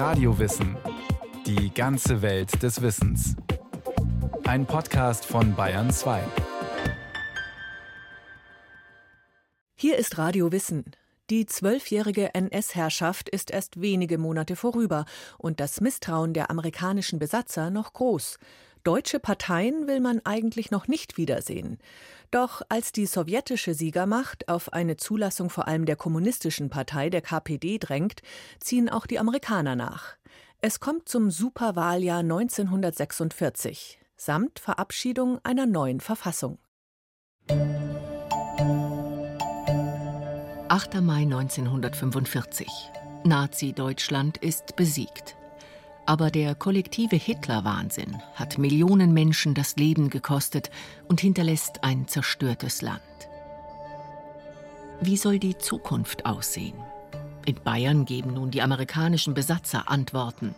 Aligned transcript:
Radiowissen. 0.00 0.78
Die 1.44 1.74
ganze 1.74 2.22
Welt 2.22 2.62
des 2.62 2.80
Wissens. 2.80 3.36
Ein 4.44 4.64
Podcast 4.64 5.26
von 5.26 5.54
Bayern 5.54 5.90
2. 5.90 6.22
Hier 9.74 9.98
ist 9.98 10.16
Radio 10.16 10.50
Wissen. 10.52 10.86
Die 11.28 11.44
zwölfjährige 11.44 12.32
NS-Herrschaft 12.32 13.28
ist 13.28 13.50
erst 13.50 13.82
wenige 13.82 14.16
Monate 14.16 14.56
vorüber 14.56 15.04
und 15.36 15.60
das 15.60 15.82
Misstrauen 15.82 16.32
der 16.32 16.50
amerikanischen 16.50 17.18
Besatzer 17.18 17.68
noch 17.68 17.92
groß. 17.92 18.38
Deutsche 18.84 19.20
Parteien 19.20 19.86
will 19.86 20.00
man 20.00 20.22
eigentlich 20.24 20.70
noch 20.70 20.88
nicht 20.88 21.18
wiedersehen. 21.18 21.76
Doch 22.30 22.62
als 22.68 22.92
die 22.92 23.06
sowjetische 23.06 23.74
Siegermacht 23.74 24.48
auf 24.48 24.72
eine 24.72 24.96
Zulassung 24.96 25.50
vor 25.50 25.66
allem 25.66 25.84
der 25.84 25.96
kommunistischen 25.96 26.70
Partei, 26.70 27.10
der 27.10 27.22
KPD, 27.22 27.78
drängt, 27.78 28.22
ziehen 28.60 28.88
auch 28.88 29.06
die 29.06 29.18
Amerikaner 29.18 29.74
nach. 29.74 30.16
Es 30.60 30.78
kommt 30.78 31.08
zum 31.08 31.30
Superwahljahr 31.30 32.20
1946 32.20 34.00
samt 34.20 34.58
Verabschiedung 34.58 35.40
einer 35.44 35.64
neuen 35.66 36.00
Verfassung. 36.00 36.58
8. 40.68 41.00
Mai 41.00 41.22
1945. 41.22 42.68
Nazi-Deutschland 43.24 44.36
ist 44.36 44.76
besiegt. 44.76 45.36
Aber 46.10 46.32
der 46.32 46.56
kollektive 46.56 47.14
Hitlerwahnsinn 47.14 48.20
hat 48.34 48.58
Millionen 48.58 49.14
Menschen 49.14 49.54
das 49.54 49.76
Leben 49.76 50.10
gekostet 50.10 50.68
und 51.06 51.20
hinterlässt 51.20 51.84
ein 51.84 52.08
zerstörtes 52.08 52.82
Land. 52.82 53.00
Wie 55.00 55.16
soll 55.16 55.38
die 55.38 55.56
Zukunft 55.56 56.26
aussehen? 56.26 56.74
In 57.46 57.54
Bayern 57.62 58.06
geben 58.06 58.34
nun 58.34 58.50
die 58.50 58.60
amerikanischen 58.60 59.34
Besatzer 59.34 59.88
Antworten. 59.88 60.56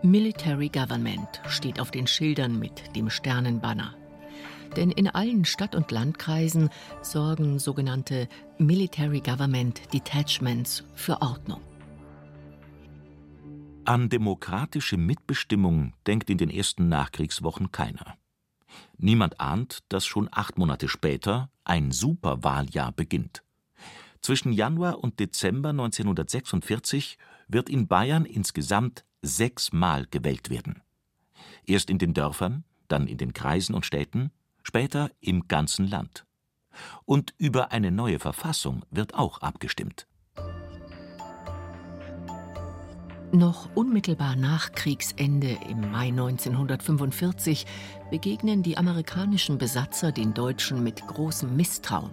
Military 0.00 0.70
Government 0.70 1.42
steht 1.46 1.78
auf 1.78 1.90
den 1.90 2.06
Schildern 2.06 2.58
mit 2.58 2.96
dem 2.96 3.10
Sternenbanner. 3.10 3.92
Denn 4.76 4.90
in 4.90 5.08
allen 5.08 5.44
Stadt- 5.44 5.74
und 5.74 5.90
Landkreisen 5.90 6.70
sorgen 7.02 7.58
sogenannte 7.58 8.30
Military 8.56 9.20
Government 9.20 9.78
Detachments 9.92 10.84
für 10.94 11.20
Ordnung. 11.20 11.60
An 13.86 14.08
demokratische 14.08 14.96
Mitbestimmung 14.96 15.92
denkt 16.08 16.28
in 16.28 16.38
den 16.38 16.50
ersten 16.50 16.88
Nachkriegswochen 16.88 17.70
keiner. 17.70 18.16
Niemand 18.98 19.38
ahnt, 19.38 19.84
dass 19.88 20.04
schon 20.04 20.28
acht 20.32 20.58
Monate 20.58 20.88
später 20.88 21.50
ein 21.62 21.92
Superwahljahr 21.92 22.90
beginnt. 22.90 23.44
Zwischen 24.22 24.50
Januar 24.50 25.04
und 25.04 25.20
Dezember 25.20 25.68
1946 25.68 27.16
wird 27.46 27.68
in 27.68 27.86
Bayern 27.86 28.24
insgesamt 28.24 29.04
sechsmal 29.22 30.08
gewählt 30.10 30.50
werden. 30.50 30.82
Erst 31.64 31.88
in 31.88 31.98
den 31.98 32.12
Dörfern, 32.12 32.64
dann 32.88 33.06
in 33.06 33.18
den 33.18 33.34
Kreisen 33.34 33.72
und 33.72 33.86
Städten, 33.86 34.32
später 34.64 35.12
im 35.20 35.46
ganzen 35.46 35.86
Land. 35.86 36.26
Und 37.04 37.34
über 37.38 37.70
eine 37.70 37.92
neue 37.92 38.18
Verfassung 38.18 38.84
wird 38.90 39.14
auch 39.14 39.42
abgestimmt. 39.42 40.08
Noch 43.36 43.68
unmittelbar 43.74 44.34
nach 44.34 44.72
Kriegsende 44.72 45.58
im 45.68 45.90
Mai 45.92 46.06
1945 46.06 47.66
begegnen 48.10 48.62
die 48.62 48.78
amerikanischen 48.78 49.58
Besatzer 49.58 50.10
den 50.10 50.32
Deutschen 50.32 50.82
mit 50.82 51.06
großem 51.06 51.54
Misstrauen. 51.54 52.12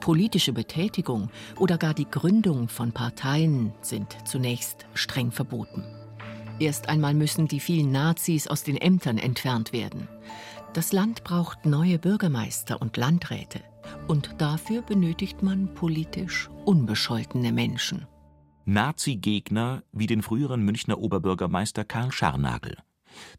Politische 0.00 0.54
Betätigung 0.54 1.28
oder 1.58 1.76
gar 1.76 1.92
die 1.92 2.10
Gründung 2.10 2.70
von 2.70 2.92
Parteien 2.92 3.74
sind 3.82 4.16
zunächst 4.24 4.86
streng 4.94 5.32
verboten. 5.32 5.84
Erst 6.58 6.88
einmal 6.88 7.12
müssen 7.12 7.46
die 7.46 7.60
vielen 7.60 7.92
Nazis 7.92 8.46
aus 8.46 8.62
den 8.62 8.78
Ämtern 8.78 9.18
entfernt 9.18 9.74
werden. 9.74 10.08
Das 10.72 10.94
Land 10.94 11.24
braucht 11.24 11.66
neue 11.66 11.98
Bürgermeister 11.98 12.80
und 12.80 12.96
Landräte. 12.96 13.60
Und 14.08 14.36
dafür 14.38 14.80
benötigt 14.80 15.42
man 15.42 15.74
politisch 15.74 16.48
unbescholtene 16.64 17.52
Menschen. 17.52 18.06
Nazi-Gegner 18.66 19.82
wie 19.92 20.06
den 20.06 20.22
früheren 20.22 20.62
Münchner 20.62 20.98
Oberbürgermeister 20.98 21.84
Karl 21.84 22.12
Scharnagel, 22.12 22.78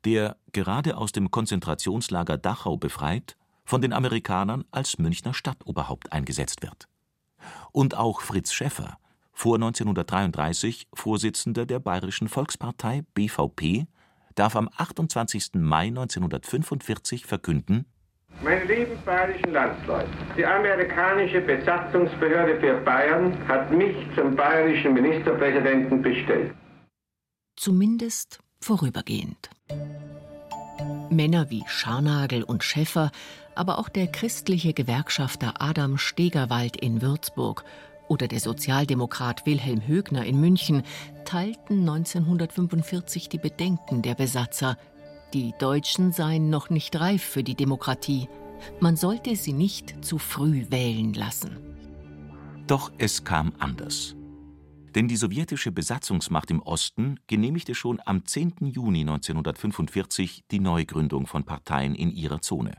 der, 0.04 0.38
gerade 0.52 0.98
aus 0.98 1.12
dem 1.12 1.32
Konzentrationslager 1.32 2.38
Dachau 2.38 2.78
befreit, 2.78 3.38
von 3.66 3.82
den 3.82 3.94
Amerikanern 3.94 4.66
als 4.72 5.00
Münchner 5.00 5.34
Stadtoberhaupt 5.34 6.14
eingesetzt 6.14 6.62
wird. 6.62 6.88
Und 7.72 7.96
auch 7.98 8.22
Fritz 8.22 8.54
Schäffer, 8.54 8.98
vor 9.34 9.56
1933 9.56 10.88
Vorsitzender 10.94 11.66
der 11.66 11.80
Bayerischen 11.80 12.30
Volkspartei 12.30 13.04
BVP, 13.16 13.88
darf 14.36 14.56
am 14.56 14.70
28. 14.78 15.56
Mai 15.56 15.88
1945 15.88 17.26
verkünden 17.26 17.86
meine 18.42 18.64
lieben 18.66 18.98
bayerischen 19.06 19.54
Landsleute, 19.54 20.10
die 20.38 20.46
amerikanische 20.46 21.42
Besatzungsbehörde 21.42 22.60
für 22.60 22.78
Bayern 22.82 23.36
hat 23.48 23.72
mich 23.72 23.96
zum 24.16 24.36
bayerischen 24.36 24.94
Ministerpräsidenten 24.94 26.02
bestellt. 26.02 26.54
Zumindest 27.56 28.40
vorübergehend. 28.60 29.50
Männer 31.10 31.50
wie 31.50 31.64
Scharnagel 31.68 32.44
und 32.44 32.64
Schäffer, 32.64 33.12
aber 33.56 33.80
auch 33.80 33.90
der 33.90 34.08
christliche 34.08 34.74
Gewerkschafter 34.74 35.54
Adam 35.60 35.98
Stegerwald 35.98 36.76
in 36.78 37.02
Würzburg 37.02 37.64
oder 38.08 38.28
der 38.28 38.40
Sozialdemokrat 38.40 39.46
Wilhelm 39.46 39.88
Högner 39.88 40.26
in 40.26 40.40
München 40.40 40.84
teilten 41.26 41.80
1945 41.80 43.30
die 43.30 43.38
Bedenken 43.38 44.02
der 44.02 44.16
Besatzer 44.16 44.78
die 45.34 45.54
Deutschen 45.60 46.12
seien 46.12 46.50
noch 46.50 46.70
nicht 46.70 47.00
reif 47.00 47.24
für 47.24 47.44
die 47.44 47.56
Demokratie. 47.56 48.30
Man 48.80 48.96
sollte 48.96 49.36
sie 49.36 49.54
nicht 49.54 50.04
zu 50.04 50.18
früh 50.18 50.66
wählen 50.70 51.14
lassen. 51.14 51.58
Doch 52.68 52.92
es 52.98 53.24
kam 53.24 53.54
anders. 53.60 54.16
Denn 54.96 55.10
die 55.10 55.18
sowjetische 55.18 55.72
Besatzungsmacht 55.72 56.50
im 56.52 56.62
Osten 56.62 57.20
genehmigte 57.28 57.76
schon 57.76 58.02
am 58.06 58.26
10. 58.26 58.56
Juni 58.62 59.02
1945 59.02 60.46
die 60.50 60.60
Neugründung 60.60 61.28
von 61.28 61.44
Parteien 61.44 61.96
in 61.96 62.12
ihrer 62.12 62.42
Zone. 62.42 62.78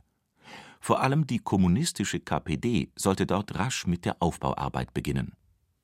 Vor 0.81 1.03
allem 1.03 1.27
die 1.27 1.39
kommunistische 1.39 2.21
KPD 2.21 2.91
sollte 2.97 3.27
dort 3.27 3.55
rasch 3.57 3.87
mit 3.87 4.05
der 4.05 4.23
Aufbauarbeit 4.23 4.95
beginnen. 4.95 5.34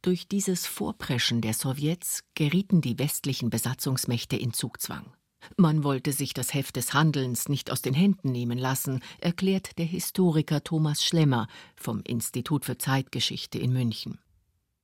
Durch 0.00 0.26
dieses 0.26 0.66
Vorpreschen 0.66 1.42
der 1.42 1.54
Sowjets 1.54 2.24
gerieten 2.34 2.80
die 2.80 2.98
westlichen 2.98 3.50
Besatzungsmächte 3.50 4.36
in 4.36 4.52
Zugzwang. 4.52 5.12
Man 5.56 5.84
wollte 5.84 6.12
sich 6.12 6.34
das 6.34 6.54
Heft 6.54 6.76
des 6.76 6.94
Handelns 6.94 7.48
nicht 7.48 7.70
aus 7.70 7.82
den 7.82 7.94
Händen 7.94 8.32
nehmen 8.32 8.58
lassen, 8.58 9.00
erklärt 9.20 9.78
der 9.78 9.86
Historiker 9.86 10.62
Thomas 10.62 11.04
Schlemmer 11.04 11.48
vom 11.76 12.00
Institut 12.06 12.64
für 12.64 12.78
Zeitgeschichte 12.78 13.58
in 13.58 13.72
München. 13.72 14.18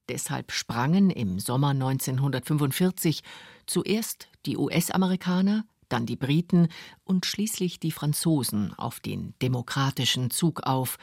Deshalb 0.09 0.53
sprangen 0.53 1.11
im 1.11 1.39
Sommer 1.39 1.71
1945 1.71 3.23
zuerst 3.67 4.29
die 4.47 4.57
US-Amerikaner, 4.57 5.65
dann 5.89 6.07
die 6.07 6.17
Briten 6.17 6.69
und 7.05 7.27
schließlich 7.27 7.81
die 7.81 7.93
Franzosen 7.93 8.73
auf 8.75 9.01
den 9.01 9.35
demokratischen 9.43 10.31
Zug 10.31 10.63
auf 10.65 10.97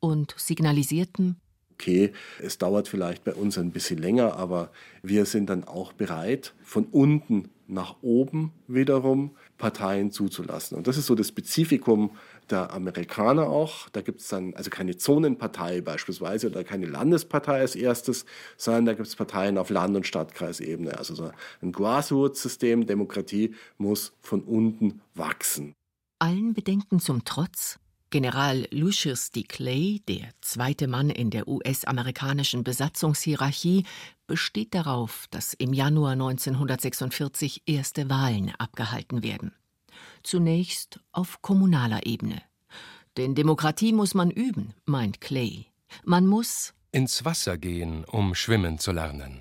und 0.00 0.34
signalisierten, 0.36 1.40
okay, 1.82 2.12
es 2.40 2.58
dauert 2.58 2.86
vielleicht 2.86 3.24
bei 3.24 3.34
uns 3.34 3.58
ein 3.58 3.72
bisschen 3.72 3.98
länger, 3.98 4.36
aber 4.36 4.70
wir 5.02 5.26
sind 5.26 5.50
dann 5.50 5.64
auch 5.64 5.92
bereit, 5.92 6.54
von 6.62 6.84
unten 6.84 7.48
nach 7.72 7.96
oben 8.02 8.52
wiederum 8.68 9.36
Parteien 9.58 10.10
zuzulassen. 10.10 10.76
Und 10.76 10.86
das 10.86 10.96
ist 10.96 11.06
so 11.06 11.14
das 11.14 11.28
Spezifikum 11.28 12.10
der 12.50 12.72
Amerikaner 12.72 13.48
auch. 13.48 13.88
Da 13.90 14.02
gibt 14.02 14.20
es 14.20 14.28
dann 14.28 14.54
also 14.54 14.70
keine 14.70 14.96
Zonenpartei 14.96 15.80
beispielsweise 15.80 16.48
oder 16.48 16.64
keine 16.64 16.86
Landespartei 16.86 17.60
als 17.60 17.74
erstes, 17.74 18.24
sondern 18.56 18.86
da 18.86 18.94
gibt 18.94 19.08
es 19.08 19.16
Parteien 19.16 19.58
auf 19.58 19.70
Land- 19.70 19.96
und 19.96 20.06
Stadtkreisebene. 20.06 20.98
Also 20.98 21.14
so 21.14 21.30
ein 21.62 21.72
Grassroots-System, 21.72 22.86
Demokratie 22.86 23.54
muss 23.78 24.12
von 24.20 24.42
unten 24.42 25.00
wachsen. 25.14 25.74
Allen 26.18 26.54
Bedenken 26.54 27.00
zum 27.00 27.24
Trotz 27.24 27.78
General 28.12 28.68
Lucius 28.70 29.30
D. 29.30 29.42
Clay, 29.42 30.02
der 30.06 30.28
zweite 30.42 30.86
Mann 30.86 31.08
in 31.08 31.30
der 31.30 31.48
US-amerikanischen 31.48 32.62
Besatzungshierarchie, 32.62 33.86
besteht 34.26 34.74
darauf, 34.74 35.26
dass 35.30 35.54
im 35.54 35.72
Januar 35.72 36.12
1946 36.12 37.62
erste 37.64 38.10
Wahlen 38.10 38.52
abgehalten 38.58 39.22
werden. 39.22 39.52
Zunächst 40.22 41.00
auf 41.12 41.40
kommunaler 41.40 42.04
Ebene. 42.04 42.42
Denn 43.16 43.34
Demokratie 43.34 43.94
muss 43.94 44.12
man 44.12 44.30
üben, 44.30 44.74
meint 44.84 45.22
Clay. 45.22 45.68
Man 46.04 46.26
muss 46.26 46.74
ins 46.90 47.24
Wasser 47.24 47.56
gehen, 47.56 48.04
um 48.04 48.34
schwimmen 48.34 48.78
zu 48.78 48.92
lernen. 48.92 49.40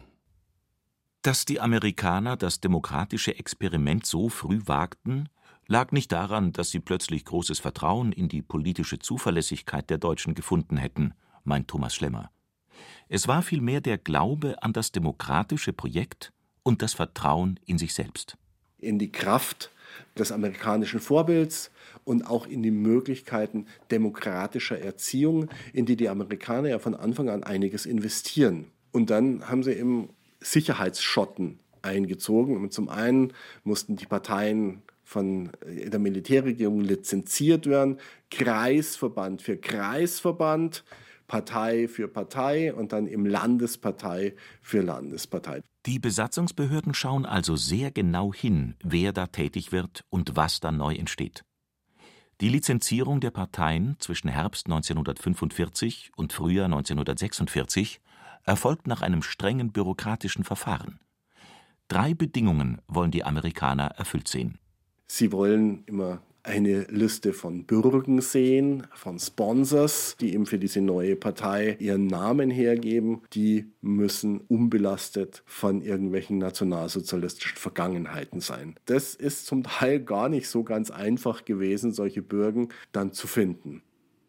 Dass 1.23 1.43
die 1.43 1.59
Amerikaner 1.59 2.37
das 2.37 2.61
demokratische 2.61 3.37
Experiment 3.37 4.05
so 4.05 4.29
früh 4.29 4.61
wagten, 4.63 5.27
lag 5.67 5.91
nicht 5.91 6.11
daran, 6.11 6.51
dass 6.51 6.69
sie 6.71 6.79
plötzlich 6.79 7.25
großes 7.25 7.59
Vertrauen 7.59 8.11
in 8.11 8.29
die 8.29 8.41
politische 8.41 8.99
Zuverlässigkeit 8.99 9.89
der 9.89 9.97
Deutschen 9.97 10.35
gefunden 10.35 10.77
hätten, 10.77 11.13
meint 11.43 11.67
Thomas 11.67 11.95
Schlemmer. 11.95 12.31
Es 13.09 13.27
war 13.27 13.41
vielmehr 13.41 13.81
der 13.81 13.97
Glaube 13.97 14.61
an 14.63 14.73
das 14.73 14.91
demokratische 14.91 15.73
Projekt 15.73 16.31
und 16.63 16.81
das 16.81 16.93
Vertrauen 16.93 17.59
in 17.65 17.77
sich 17.77 17.93
selbst. 17.93 18.37
In 18.79 18.99
die 18.99 19.11
Kraft 19.11 19.71
des 20.17 20.31
amerikanischen 20.31 20.99
Vorbilds 20.99 21.71
und 22.03 22.25
auch 22.27 22.47
in 22.47 22.63
die 22.63 22.71
Möglichkeiten 22.71 23.67
demokratischer 23.91 24.79
Erziehung, 24.79 25.49
in 25.73 25.85
die 25.85 25.95
die 25.95 26.09
Amerikaner 26.09 26.69
ja 26.69 26.79
von 26.79 26.95
Anfang 26.95 27.29
an 27.29 27.43
einiges 27.43 27.85
investieren. 27.85 28.67
Und 28.91 29.09
dann 29.09 29.47
haben 29.47 29.63
sie 29.63 29.73
eben 29.73 30.09
Sicherheitsschotten 30.39 31.59
eingezogen. 31.81 32.57
Und 32.57 32.73
zum 32.73 32.89
einen 32.89 33.33
mussten 33.63 33.95
die 33.95 34.05
Parteien 34.05 34.81
von 35.11 35.51
der 35.65 35.99
Militärregierung 35.99 36.79
lizenziert 36.79 37.65
werden, 37.65 37.97
Kreisverband 38.29 39.41
für 39.41 39.57
Kreisverband, 39.57 40.85
Partei 41.27 41.89
für 41.89 42.07
Partei 42.07 42.73
und 42.73 42.93
dann 42.93 43.07
im 43.07 43.25
Landespartei 43.25 44.35
für 44.61 44.81
Landespartei. 44.81 45.61
Die 45.85 45.99
Besatzungsbehörden 45.99 46.93
schauen 46.93 47.25
also 47.25 47.57
sehr 47.57 47.91
genau 47.91 48.33
hin, 48.33 48.75
wer 48.83 49.11
da 49.11 49.27
tätig 49.27 49.73
wird 49.73 50.05
und 50.09 50.37
was 50.37 50.61
da 50.61 50.71
neu 50.71 50.93
entsteht. 50.95 51.43
Die 52.39 52.49
Lizenzierung 52.49 53.19
der 53.19 53.31
Parteien 53.31 53.97
zwischen 53.99 54.29
Herbst 54.29 54.67
1945 54.67 56.11
und 56.15 56.31
Frühjahr 56.31 56.65
1946 56.65 57.99
erfolgt 58.45 58.87
nach 58.87 59.01
einem 59.01 59.23
strengen 59.23 59.73
bürokratischen 59.73 60.45
Verfahren. 60.45 61.01
Drei 61.89 62.13
Bedingungen 62.13 62.81
wollen 62.87 63.11
die 63.11 63.25
Amerikaner 63.25 63.87
erfüllt 63.97 64.29
sehen. 64.29 64.57
Sie 65.13 65.33
wollen 65.33 65.83
immer 65.87 66.21
eine 66.41 66.83
Liste 66.83 67.33
von 67.33 67.65
Bürgen 67.65 68.21
sehen, 68.21 68.87
von 68.93 69.19
Sponsors, 69.19 70.15
die 70.21 70.33
eben 70.33 70.45
für 70.45 70.57
diese 70.57 70.79
neue 70.79 71.17
Partei 71.17 71.75
ihren 71.79 72.07
Namen 72.07 72.49
hergeben. 72.49 73.19
Die 73.33 73.65
müssen 73.81 74.39
unbelastet 74.47 75.43
von 75.45 75.81
irgendwelchen 75.81 76.37
nationalsozialistischen 76.37 77.57
Vergangenheiten 77.57 78.39
sein. 78.39 78.75
Das 78.85 79.13
ist 79.13 79.47
zum 79.47 79.63
Teil 79.63 79.99
gar 79.99 80.29
nicht 80.29 80.47
so 80.47 80.63
ganz 80.63 80.91
einfach 80.91 81.43
gewesen, 81.43 81.91
solche 81.91 82.21
Bürgen 82.21 82.69
dann 82.93 83.11
zu 83.11 83.27
finden 83.27 83.83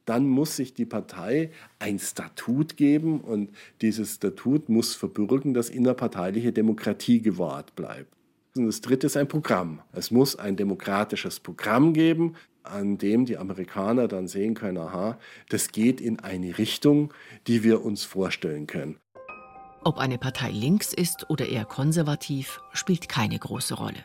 dann 0.04 0.26
muss 0.26 0.56
sich 0.56 0.74
die 0.74 0.84
Partei 0.84 1.52
ein 1.78 2.00
Statut 2.00 2.76
geben 2.76 3.20
und 3.20 3.50
dieses 3.82 4.16
Statut 4.16 4.68
muss 4.68 4.96
verbürgen, 4.96 5.54
dass 5.54 5.70
innerparteiliche 5.70 6.52
Demokratie 6.52 7.22
gewahrt 7.22 7.76
bleibt. 7.76 8.12
Und 8.56 8.66
das 8.66 8.82
dritte 8.82 9.06
ist 9.06 9.16
ein 9.16 9.28
Programm. 9.28 9.80
Es 9.92 10.10
muss 10.10 10.36
ein 10.36 10.56
demokratisches 10.56 11.40
Programm 11.40 11.94
geben, 11.94 12.34
an 12.64 12.98
dem 12.98 13.24
die 13.24 13.38
Amerikaner 13.38 14.08
dann 14.08 14.28
sehen 14.28 14.54
können, 14.54 14.78
aha, 14.78 15.18
das 15.48 15.72
geht 15.72 16.00
in 16.00 16.20
eine 16.20 16.58
Richtung, 16.58 17.12
die 17.46 17.62
wir 17.62 17.84
uns 17.84 18.04
vorstellen 18.04 18.66
können. 18.66 18.98
Ob 19.84 19.98
eine 19.98 20.18
Partei 20.18 20.50
links 20.50 20.92
ist 20.92 21.28
oder 21.28 21.48
eher 21.48 21.64
konservativ, 21.64 22.60
spielt 22.72 23.08
keine 23.08 23.38
große 23.38 23.74
Rolle. 23.74 24.04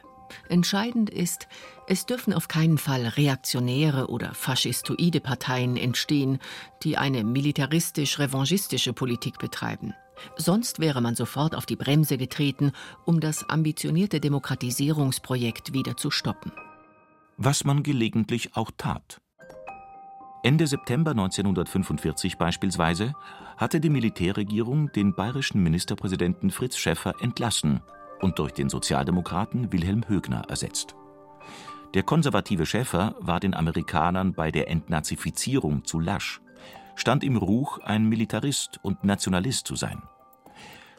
Entscheidend 0.50 1.10
ist, 1.10 1.48
es 1.88 2.06
dürfen 2.06 2.34
auf 2.34 2.48
keinen 2.48 2.78
Fall 2.78 3.06
reaktionäre 3.06 4.08
oder 4.08 4.34
faschistoide 4.34 5.20
Parteien 5.20 5.78
entstehen, 5.78 6.40
die 6.84 6.98
eine 6.98 7.24
militaristisch-revanchistische 7.24 8.94
Politik 8.94 9.38
betreiben. 9.40 9.94
Sonst 10.36 10.80
wäre 10.80 11.02
man 11.02 11.16
sofort 11.16 11.56
auf 11.56 11.66
die 11.66 11.76
Bremse 11.76 12.18
getreten, 12.18 12.72
um 13.06 13.20
das 13.20 13.48
ambitionierte 13.50 14.20
Demokratisierungsprojekt 14.20 15.74
wieder 15.74 15.98
zu 15.98 16.12
stoppen. 16.12 16.52
Was 17.38 17.64
man 17.64 17.84
gelegentlich 17.84 18.56
auch 18.56 18.72
tat. 18.78 19.22
Ende 20.44 20.68
September 20.68 21.12
1945 21.12 22.38
beispielsweise 22.38 23.14
hatte 23.58 23.80
die 23.80 23.90
Militärregierung 23.90 24.92
den 24.92 25.14
bayerischen 25.16 25.62
Ministerpräsidenten 25.62 26.52
Fritz 26.52 26.78
Schäffer 26.78 27.16
entlassen 27.22 27.82
und 28.22 28.40
durch 28.40 28.54
den 28.54 28.70
Sozialdemokraten 28.70 29.72
Wilhelm 29.72 30.08
Högner 30.08 30.44
ersetzt. 30.48 30.96
Der 31.94 32.04
konservative 32.04 32.66
Schäffer 32.66 33.16
war 33.20 33.40
den 33.40 33.54
Amerikanern 33.54 34.34
bei 34.34 34.52
der 34.52 34.70
Entnazifizierung 34.70 35.86
zu 35.86 36.00
lasch 36.00 36.42
stand 36.98 37.24
im 37.24 37.38
Ruch, 37.38 37.78
ein 37.80 38.10
Militarist 38.10 38.80
und 38.82 39.06
Nationalist 39.06 39.66
zu 39.66 39.76
sein. 39.76 40.02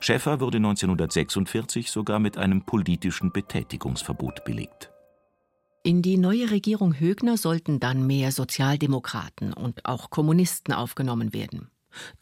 Schäffer 0.01 0.41
wurde 0.41 0.59
1946 0.59 1.91
sogar 1.91 2.21
mit 2.21 2.39
einem 2.39 2.65
politischen 2.65 3.33
Betätigungsverbot 3.33 4.45
belegt. 4.45 4.91
In 5.83 6.03
die 6.03 6.17
neue 6.17 6.51
Regierung 6.51 6.99
Högner 6.99 7.37
sollten 7.37 7.81
dann 7.81 8.07
mehr 8.07 8.33
Sozialdemokraten 8.33 9.53
und 9.53 9.85
auch 9.85 10.11
Kommunisten 10.11 10.73
aufgenommen 10.73 11.33
werden. 11.33 11.71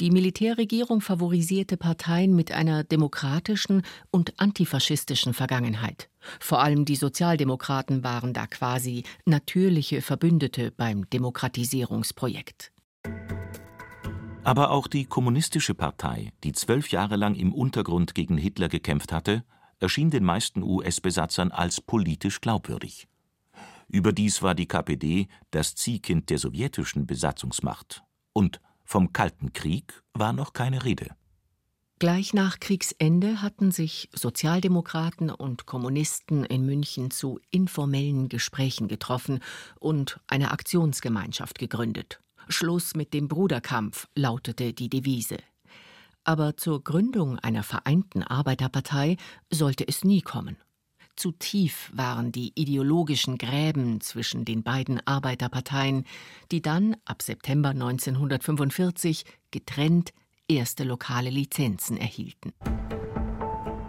Die 0.00 0.10
Militärregierung 0.10 1.00
favorisierte 1.00 1.76
Parteien 1.76 2.34
mit 2.34 2.52
einer 2.52 2.84
demokratischen 2.84 3.82
und 4.10 4.38
antifaschistischen 4.38 5.34
Vergangenheit. 5.34 6.08
Vor 6.40 6.62
allem 6.62 6.84
die 6.84 6.96
Sozialdemokraten 6.96 8.04
waren 8.04 8.32
da 8.32 8.46
quasi 8.46 9.02
natürliche 9.24 10.00
Verbündete 10.00 10.70
beim 10.70 11.10
Demokratisierungsprojekt. 11.10 12.72
Aber 14.46 14.70
auch 14.70 14.86
die 14.86 15.06
Kommunistische 15.06 15.74
Partei, 15.74 16.32
die 16.44 16.52
zwölf 16.52 16.92
Jahre 16.92 17.16
lang 17.16 17.34
im 17.34 17.52
Untergrund 17.52 18.14
gegen 18.14 18.38
Hitler 18.38 18.68
gekämpft 18.68 19.10
hatte, 19.10 19.42
erschien 19.80 20.10
den 20.10 20.22
meisten 20.22 20.62
US-Besatzern 20.62 21.50
als 21.50 21.80
politisch 21.80 22.40
glaubwürdig. 22.40 23.08
Überdies 23.88 24.42
war 24.42 24.54
die 24.54 24.68
KPD 24.68 25.26
das 25.50 25.74
Ziehkind 25.74 26.30
der 26.30 26.38
sowjetischen 26.38 27.08
Besatzungsmacht. 27.08 28.04
Und 28.32 28.60
vom 28.84 29.12
Kalten 29.12 29.52
Krieg 29.52 30.00
war 30.14 30.32
noch 30.32 30.52
keine 30.52 30.84
Rede. 30.84 31.16
Gleich 31.98 32.32
nach 32.32 32.60
Kriegsende 32.60 33.42
hatten 33.42 33.72
sich 33.72 34.10
Sozialdemokraten 34.12 35.30
und 35.30 35.66
Kommunisten 35.66 36.44
in 36.44 36.64
München 36.64 37.10
zu 37.10 37.40
informellen 37.50 38.28
Gesprächen 38.28 38.86
getroffen 38.86 39.40
und 39.80 40.20
eine 40.28 40.52
Aktionsgemeinschaft 40.52 41.58
gegründet. 41.58 42.20
Schluss 42.48 42.94
mit 42.94 43.12
dem 43.14 43.28
Bruderkampf 43.28 44.08
lautete 44.14 44.72
die 44.72 44.88
Devise. 44.88 45.38
Aber 46.24 46.56
zur 46.56 46.82
Gründung 46.82 47.38
einer 47.38 47.62
vereinten 47.62 48.22
Arbeiterpartei 48.22 49.16
sollte 49.50 49.86
es 49.86 50.04
nie 50.04 50.22
kommen. 50.22 50.56
Zu 51.16 51.32
tief 51.32 51.90
waren 51.94 52.30
die 52.30 52.52
ideologischen 52.54 53.38
Gräben 53.38 54.00
zwischen 54.00 54.44
den 54.44 54.62
beiden 54.62 55.00
Arbeiterparteien, 55.06 56.04
die 56.52 56.60
dann 56.60 56.96
ab 57.04 57.22
September 57.22 57.70
1945 57.70 59.24
getrennt 59.50 60.12
erste 60.46 60.84
lokale 60.84 61.30
Lizenzen 61.30 61.96
erhielten. 61.96 62.52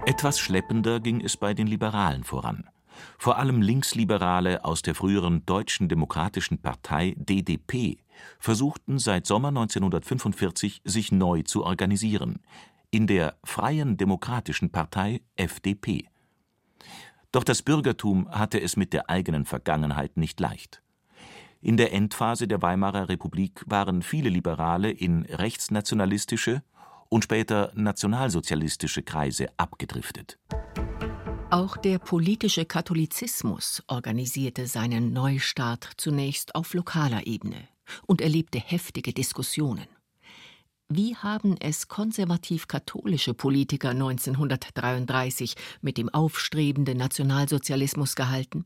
Etwas 0.05 0.39
schleppender 0.39 1.01
ging 1.01 1.19
es 1.19 1.35
bei 1.35 1.53
den 1.53 1.67
Liberalen 1.67 2.23
voran. 2.23 2.69
Vor 3.17 3.37
allem 3.37 3.61
Linksliberale 3.61 4.65
aus 4.65 4.81
der 4.81 4.95
früheren 4.95 5.45
Deutschen 5.45 5.89
Demokratischen 5.89 6.59
Partei 6.59 7.15
DDP 7.17 7.97
versuchten 8.39 8.99
seit 8.99 9.25
Sommer 9.25 9.49
1945 9.49 10.81
sich 10.83 11.11
neu 11.11 11.43
zu 11.43 11.63
organisieren 11.63 12.39
in 12.91 13.07
der 13.07 13.35
Freien 13.43 13.97
Demokratischen 13.97 14.71
Partei 14.71 15.21
FDP. 15.35 16.07
Doch 17.31 17.43
das 17.43 17.61
Bürgertum 17.61 18.29
hatte 18.31 18.61
es 18.61 18.77
mit 18.77 18.93
der 18.93 19.09
eigenen 19.09 19.45
Vergangenheit 19.45 20.17
nicht 20.17 20.39
leicht. 20.39 20.81
In 21.61 21.75
der 21.75 21.91
Endphase 21.91 22.47
der 22.47 22.61
Weimarer 22.61 23.09
Republik 23.09 23.63
waren 23.65 24.01
viele 24.01 24.29
Liberale 24.29 24.91
in 24.91 25.23
rechtsnationalistische 25.25 26.63
und 27.09 27.23
später 27.23 27.71
nationalsozialistische 27.75 29.01
Kreise 29.03 29.47
abgedriftet. 29.57 30.37
Auch 31.49 31.77
der 31.77 31.97
politische 31.97 32.65
Katholizismus 32.65 33.81
organisierte 33.87 34.67
seinen 34.67 35.13
Neustart 35.13 35.89
zunächst 35.95 36.55
auf 36.55 36.73
lokaler 36.73 37.25
Ebene 37.25 37.69
und 38.05 38.19
erlebte 38.19 38.59
heftige 38.59 39.13
Diskussionen. 39.13 39.87
Wie 40.89 41.15
haben 41.15 41.55
es 41.61 41.87
konservativ-katholische 41.87 43.33
Politiker 43.33 43.91
1933 43.91 45.55
mit 45.79 45.97
dem 45.97 46.09
aufstrebenden 46.09 46.97
Nationalsozialismus 46.97 48.15
gehalten? 48.15 48.65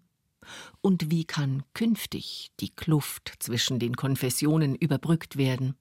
Und 0.81 1.11
wie 1.11 1.25
kann 1.25 1.61
künftig 1.75 2.50
die 2.59 2.75
Kluft 2.75 3.33
zwischen 3.38 3.77
den 3.77 3.95
Konfessionen 3.95 4.73
überbrückt 4.73 5.38
werden? 5.38 5.75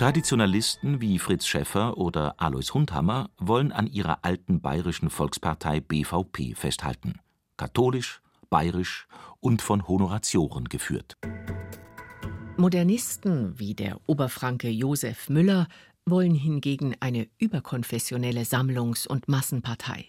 Traditionalisten 0.00 1.02
wie 1.02 1.18
Fritz 1.18 1.46
Schäffer 1.46 1.98
oder 1.98 2.40
Alois 2.40 2.72
Hundhammer 2.72 3.28
wollen 3.36 3.70
an 3.70 3.86
ihrer 3.86 4.24
alten 4.24 4.62
bayerischen 4.62 5.10
Volkspartei 5.10 5.80
BVP 5.80 6.54
festhalten. 6.54 7.20
Katholisch, 7.58 8.22
bayerisch 8.48 9.06
und 9.40 9.60
von 9.60 9.86
Honoratioren 9.86 10.70
geführt. 10.70 11.18
Modernisten 12.56 13.58
wie 13.58 13.74
der 13.74 14.00
Oberfranke 14.06 14.70
Josef 14.70 15.28
Müller 15.28 15.68
wollen 16.06 16.34
hingegen 16.34 16.96
eine 17.00 17.28
überkonfessionelle 17.36 18.44
Sammlungs- 18.46 19.06
und 19.06 19.28
Massenpartei. 19.28 20.06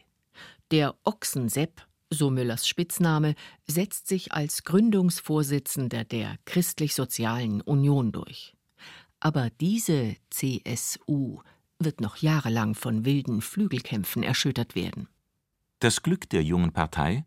Der 0.71 0.95
Ochsensepp, 1.03 1.85
so 2.09 2.29
Müllers 2.29 2.65
Spitzname, 2.65 3.35
setzt 3.67 4.07
sich 4.07 4.31
als 4.31 4.63
Gründungsvorsitzender 4.63 6.05
der 6.05 6.37
Christlich-Sozialen 6.45 7.59
Union 7.59 8.13
durch. 8.13 8.55
Aber 9.21 9.49
diese 9.61 10.15
CSU 10.31 11.41
wird 11.79 12.01
noch 12.01 12.17
jahrelang 12.17 12.75
von 12.75 13.05
wilden 13.05 13.41
Flügelkämpfen 13.41 14.23
erschüttert 14.23 14.75
werden. 14.75 15.07
Das 15.79 16.01
Glück 16.01 16.29
der 16.29 16.43
jungen 16.43 16.73
Partei? 16.73 17.25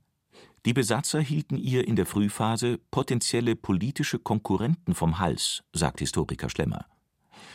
Die 0.67 0.73
Besatzer 0.73 1.21
hielten 1.21 1.57
ihr 1.57 1.87
in 1.87 1.97
der 1.97 2.07
Frühphase 2.07 2.79
potenzielle 2.91 3.55
politische 3.55 4.19
Konkurrenten 4.19 4.95
vom 4.95 5.19
Hals, 5.19 5.63
sagt 5.73 6.01
Historiker 6.01 6.49
Schlemmer. 6.49 6.87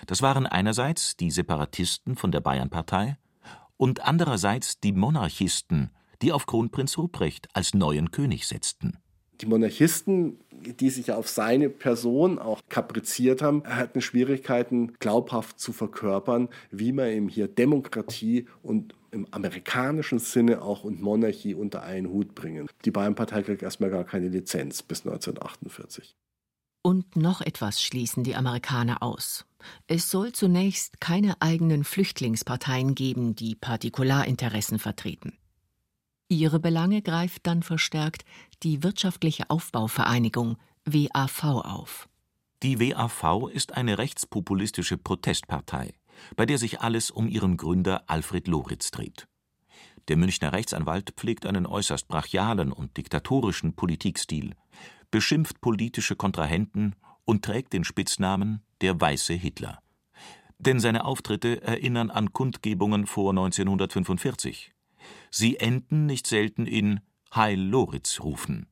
Das 0.07 0.21
waren 0.21 0.45
einerseits 0.45 1.17
die 1.17 1.31
Separatisten 1.31 2.15
von 2.15 2.31
der 2.31 2.41
Bayernpartei 2.41 3.17
und 3.77 4.01
andererseits 4.01 4.79
die 4.79 4.91
Monarchisten, 4.93 5.91
die 6.21 6.31
auf 6.31 6.45
Kronprinz 6.45 6.97
Ruprecht 6.97 7.53
als 7.55 7.73
neuen 7.73 8.11
König 8.11 8.47
setzten. 8.47 8.97
Die 9.41 9.45
Monarchisten, 9.45 10.37
die 10.51 10.89
sich 10.89 11.11
auf 11.11 11.29
seine 11.29 11.69
Person 11.69 12.39
auch 12.39 12.61
kapriziert 12.67 13.41
haben, 13.41 13.63
hatten 13.63 14.01
Schwierigkeiten, 14.01 14.93
glaubhaft 14.99 15.59
zu 15.59 15.71
verkörpern, 15.71 16.49
wie 16.71 16.91
man 16.91 17.07
eben 17.09 17.29
hier 17.29 17.47
Demokratie 17.47 18.47
und 18.61 18.95
im 19.11 19.27
amerikanischen 19.31 20.19
Sinne 20.19 20.61
auch 20.61 20.83
und 20.83 21.01
Monarchie 21.01 21.55
unter 21.55 21.83
einen 21.83 22.09
Hut 22.09 22.35
bringen. 22.35 22.67
Die 22.85 22.91
Bayernpartei 22.91 23.41
kriegt 23.43 23.63
erstmal 23.63 23.89
gar 23.89 24.03
keine 24.03 24.27
Lizenz 24.27 24.83
bis 24.83 25.05
1948. 25.05 26.15
Und 26.81 27.15
noch 27.15 27.41
etwas 27.41 27.81
schließen 27.81 28.23
die 28.23 28.35
Amerikaner 28.35 29.03
aus. 29.03 29.45
Es 29.87 30.09
soll 30.09 30.31
zunächst 30.31 31.01
keine 31.01 31.41
eigenen 31.41 31.83
Flüchtlingsparteien 31.83 32.95
geben, 32.95 33.35
die 33.35 33.55
Partikularinteressen 33.55 34.79
vertreten. 34.79 35.38
Ihre 36.31 36.59
Belange 36.59 37.01
greift 37.01 37.47
dann 37.47 37.63
verstärkt 37.63 38.23
die 38.61 38.83
Wirtschaftliche 38.83 39.49
Aufbauvereinigung 39.49 40.57
WAV 40.85 41.43
auf. 41.43 42.07
Die 42.61 42.79
WAV 42.79 43.49
ist 43.51 43.73
eine 43.75 43.97
rechtspopulistische 43.97 44.97
Protestpartei, 44.97 45.93
bei 46.35 46.45
der 46.45 46.59
sich 46.59 46.81
alles 46.81 47.09
um 47.09 47.27
ihren 47.27 47.57
Gründer 47.57 48.03
Alfred 48.07 48.47
Loritz 48.47 48.91
dreht. 48.91 49.27
Der 50.07 50.17
Münchner 50.17 50.53
Rechtsanwalt 50.53 51.13
pflegt 51.17 51.47
einen 51.47 51.65
äußerst 51.65 52.07
brachialen 52.07 52.71
und 52.71 52.95
diktatorischen 52.97 53.75
Politikstil, 53.75 54.55
beschimpft 55.09 55.61
politische 55.61 56.15
Kontrahenten 56.15 56.95
und 57.25 57.43
trägt 57.43 57.73
den 57.73 57.83
Spitznamen 57.83 58.61
der 58.81 59.01
weiße 59.01 59.33
Hitler. 59.33 59.79
Denn 60.59 60.79
seine 60.79 61.05
Auftritte 61.05 61.63
erinnern 61.63 62.11
an 62.11 62.33
Kundgebungen 62.33 63.07
vor 63.07 63.31
1945. 63.31 64.73
Sie 65.31 65.57
enden 65.57 66.05
nicht 66.05 66.27
selten 66.27 66.65
in 66.65 66.99
Heil 67.33 67.59
Loritz 67.59 68.19
rufen. 68.21 68.67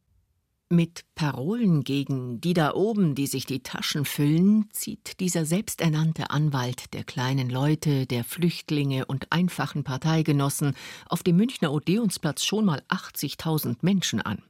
Mit 0.69 1.05
Parolen 1.15 1.85
gegen 1.85 2.41
die 2.41 2.53
da 2.53 2.73
oben, 2.73 3.15
die 3.15 3.27
sich 3.27 3.45
die 3.45 3.63
Taschen 3.63 4.03
füllen, 4.03 4.65
zieht 4.73 5.21
dieser 5.21 5.45
selbsternannte 5.45 6.29
Anwalt 6.29 6.93
der 6.93 7.05
kleinen 7.05 7.49
Leute, 7.49 8.05
der 8.05 8.25
Flüchtlinge 8.25 9.05
und 9.05 9.31
einfachen 9.31 9.85
Parteigenossen 9.85 10.75
auf 11.07 11.23
dem 11.23 11.37
Münchner 11.37 11.71
Odeonsplatz 11.71 12.43
schon 12.43 12.65
mal 12.65 12.83
80.000 12.89 13.77
Menschen 13.81 14.21
an. 14.21 14.43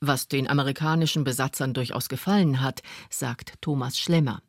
Was 0.00 0.26
den 0.26 0.48
amerikanischen 0.48 1.22
Besatzern 1.22 1.74
durchaus 1.74 2.08
gefallen 2.08 2.60
hat, 2.60 2.82
sagt 3.08 3.54
Thomas 3.60 4.00
Schlemmer. 4.00 4.42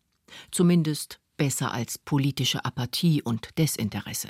Zumindest 0.49 1.19
besser 1.37 1.71
als 1.71 1.99
politische 1.99 2.65
Apathie 2.65 3.21
und 3.21 3.55
Desinteresse. 3.59 4.29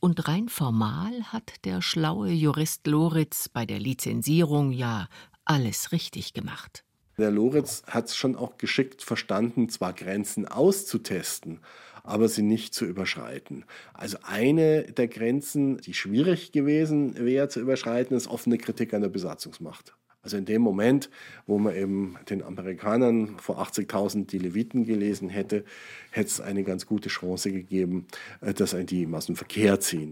Und 0.00 0.28
rein 0.28 0.48
formal 0.48 1.32
hat 1.32 1.64
der 1.64 1.82
schlaue 1.82 2.30
Jurist 2.30 2.86
Loritz 2.86 3.48
bei 3.48 3.66
der 3.66 3.78
Lizenzierung 3.78 4.72
ja 4.72 5.08
alles 5.44 5.92
richtig 5.92 6.34
gemacht. 6.34 6.84
Der 7.18 7.30
Loritz 7.30 7.82
hat 7.86 8.06
es 8.06 8.16
schon 8.16 8.36
auch 8.36 8.58
geschickt 8.58 9.02
verstanden, 9.02 9.70
zwar 9.70 9.94
Grenzen 9.94 10.46
auszutesten, 10.46 11.60
aber 12.02 12.28
sie 12.28 12.42
nicht 12.42 12.74
zu 12.74 12.84
überschreiten. 12.84 13.64
Also 13.94 14.18
eine 14.22 14.84
der 14.92 15.08
Grenzen, 15.08 15.78
die 15.78 15.94
schwierig 15.94 16.52
gewesen 16.52 17.14
wäre 17.16 17.48
zu 17.48 17.60
überschreiten, 17.60 18.16
ist 18.16 18.28
offene 18.28 18.58
Kritik 18.58 18.92
an 18.92 19.00
der 19.00 19.08
Besatzungsmacht. 19.08 19.96
Also 20.26 20.38
in 20.38 20.44
dem 20.44 20.60
Moment, 20.60 21.08
wo 21.46 21.56
man 21.56 21.76
eben 21.76 22.16
den 22.28 22.42
Amerikanern 22.42 23.38
vor 23.38 23.62
80.000 23.62 24.26
die 24.26 24.38
Leviten 24.38 24.84
gelesen 24.84 25.28
hätte, 25.28 25.64
hätte 26.10 26.26
es 26.26 26.40
eine 26.40 26.64
ganz 26.64 26.84
gute 26.84 27.08
Chance 27.08 27.52
gegeben, 27.52 28.08
äh, 28.40 28.52
dass 28.52 28.74
die 28.86 29.06
Massen 29.06 29.36
Verkehr 29.36 29.78
ziehen. 29.78 30.10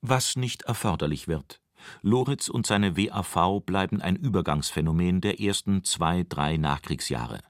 Was 0.00 0.36
nicht 0.36 0.62
erforderlich 0.62 1.26
wird. 1.26 1.60
Loritz 2.02 2.48
und 2.48 2.68
seine 2.68 2.96
WAV 2.96 3.60
bleiben 3.66 4.00
ein 4.00 4.14
Übergangsphänomen 4.14 5.20
der 5.20 5.40
ersten 5.40 5.82
zwei, 5.82 6.24
drei 6.28 6.56
Nachkriegsjahre. 6.56 7.40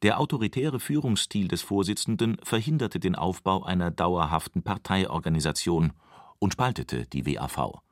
Der 0.00 0.20
autoritäre 0.20 0.80
Führungsstil 0.80 1.48
des 1.48 1.60
Vorsitzenden 1.60 2.38
verhinderte 2.42 3.00
den 3.00 3.16
Aufbau 3.16 3.64
einer 3.64 3.90
dauerhaften 3.90 4.62
Parteiorganisation 4.62 5.92
und 6.38 6.54
spaltete 6.54 7.06
die 7.06 7.26
WAV. 7.26 7.83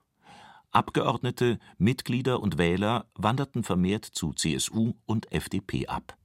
Abgeordnete, 0.72 1.60
Mitglieder 1.78 2.40
und 2.40 2.58
Wähler 2.58 3.06
wanderten 3.14 3.62
vermehrt 3.62 4.04
zu 4.04 4.32
CSU 4.32 4.94
und 5.06 5.30
FDP 5.30 5.86
ab. 5.86 6.16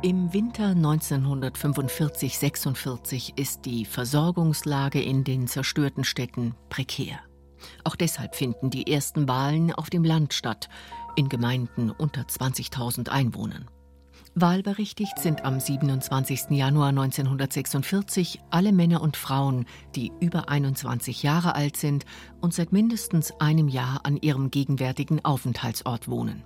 Im 0.00 0.32
Winter 0.32 0.74
1945-46 0.74 3.36
ist 3.36 3.66
die 3.66 3.84
Versorgungslage 3.84 5.02
in 5.02 5.24
den 5.24 5.48
zerstörten 5.48 6.04
Städten 6.04 6.54
prekär. 6.68 7.18
Auch 7.82 7.96
deshalb 7.96 8.36
finden 8.36 8.70
die 8.70 8.88
ersten 8.90 9.26
Wahlen 9.26 9.72
auf 9.72 9.90
dem 9.90 10.04
Land 10.04 10.34
statt, 10.34 10.68
in 11.16 11.28
Gemeinden 11.28 11.90
unter 11.90 12.22
20.000 12.22 13.08
Einwohnern. 13.08 13.68
Wahlberechtigt 14.40 15.18
sind 15.18 15.44
am 15.44 15.58
27. 15.58 16.50
Januar 16.50 16.90
1946 16.90 18.40
alle 18.50 18.72
Männer 18.72 19.00
und 19.00 19.16
Frauen, 19.16 19.64
die 19.96 20.12
über 20.20 20.48
21 20.48 21.22
Jahre 21.24 21.54
alt 21.54 21.76
sind 21.76 22.04
und 22.40 22.54
seit 22.54 22.72
mindestens 22.72 23.32
einem 23.40 23.66
Jahr 23.66 24.00
an 24.04 24.16
ihrem 24.16 24.50
gegenwärtigen 24.50 25.24
Aufenthaltsort 25.24 26.08
wohnen. 26.08 26.44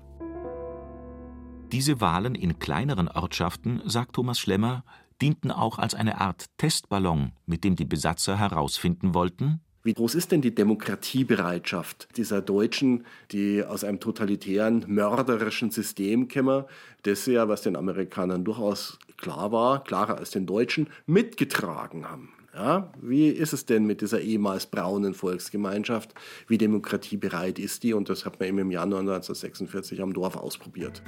Diese 1.70 2.00
Wahlen 2.00 2.34
in 2.34 2.58
kleineren 2.58 3.08
Ortschaften, 3.08 3.82
sagt 3.84 4.14
Thomas 4.14 4.38
Schlemmer, 4.38 4.84
dienten 5.20 5.50
auch 5.50 5.78
als 5.78 5.94
eine 5.94 6.20
Art 6.20 6.46
Testballon, 6.56 7.32
mit 7.46 7.62
dem 7.64 7.76
die 7.76 7.84
Besatzer 7.84 8.38
herausfinden 8.38 9.12
wollten, 9.12 9.60
wie 9.82 9.94
groß 9.94 10.14
ist 10.14 10.32
denn 10.32 10.42
die 10.42 10.54
Demokratiebereitschaft 10.54 12.08
dieser 12.16 12.40
Deutschen, 12.40 13.04
die 13.32 13.64
aus 13.64 13.84
einem 13.84 14.00
totalitären, 14.00 14.84
mörderischen 14.86 15.70
System 15.70 16.28
kommen, 16.28 16.64
das 17.02 17.26
ja, 17.26 17.48
was 17.48 17.62
den 17.62 17.76
Amerikanern 17.76 18.44
durchaus 18.44 18.98
klar 19.16 19.52
war, 19.52 19.82
klarer 19.84 20.18
als 20.18 20.30
den 20.30 20.46
Deutschen, 20.46 20.88
mitgetragen 21.06 22.08
haben? 22.08 22.30
Ja, 22.54 22.92
wie 23.00 23.28
ist 23.28 23.54
es 23.54 23.64
denn 23.64 23.86
mit 23.86 24.02
dieser 24.02 24.20
ehemals 24.20 24.66
braunen 24.66 25.14
Volksgemeinschaft? 25.14 26.14
Wie 26.48 26.58
demokratiebereit 26.58 27.58
ist 27.58 27.82
die? 27.82 27.94
Und 27.94 28.10
das 28.10 28.26
hat 28.26 28.38
man 28.38 28.48
eben 28.50 28.58
im 28.58 28.70
Januar 28.70 29.00
1946 29.00 30.02
am 30.02 30.12
Dorf 30.12 30.36
ausprobiert. 30.36 31.02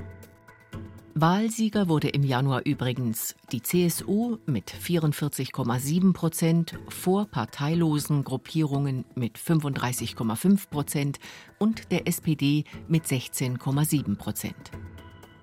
Wahlsieger 1.17 1.89
wurde 1.89 2.09
im 2.09 2.25
Januar 2.25 2.63
übrigens 2.65 3.37
die 3.53 3.63
CSU 3.63 4.39
mit 4.47 4.73
44,7 4.73 6.13
Prozent 6.13 6.77
vor 6.89 7.27
parteilosen 7.27 8.25
Gruppierungen 8.25 9.05
mit 9.15 9.39
35,5 9.39 10.69
Prozent 10.69 11.21
und 11.61 11.93
der 11.93 12.09
SPD 12.09 12.65
mit 12.89 13.05
16,7 13.05 14.17
Prozent. 14.17 14.73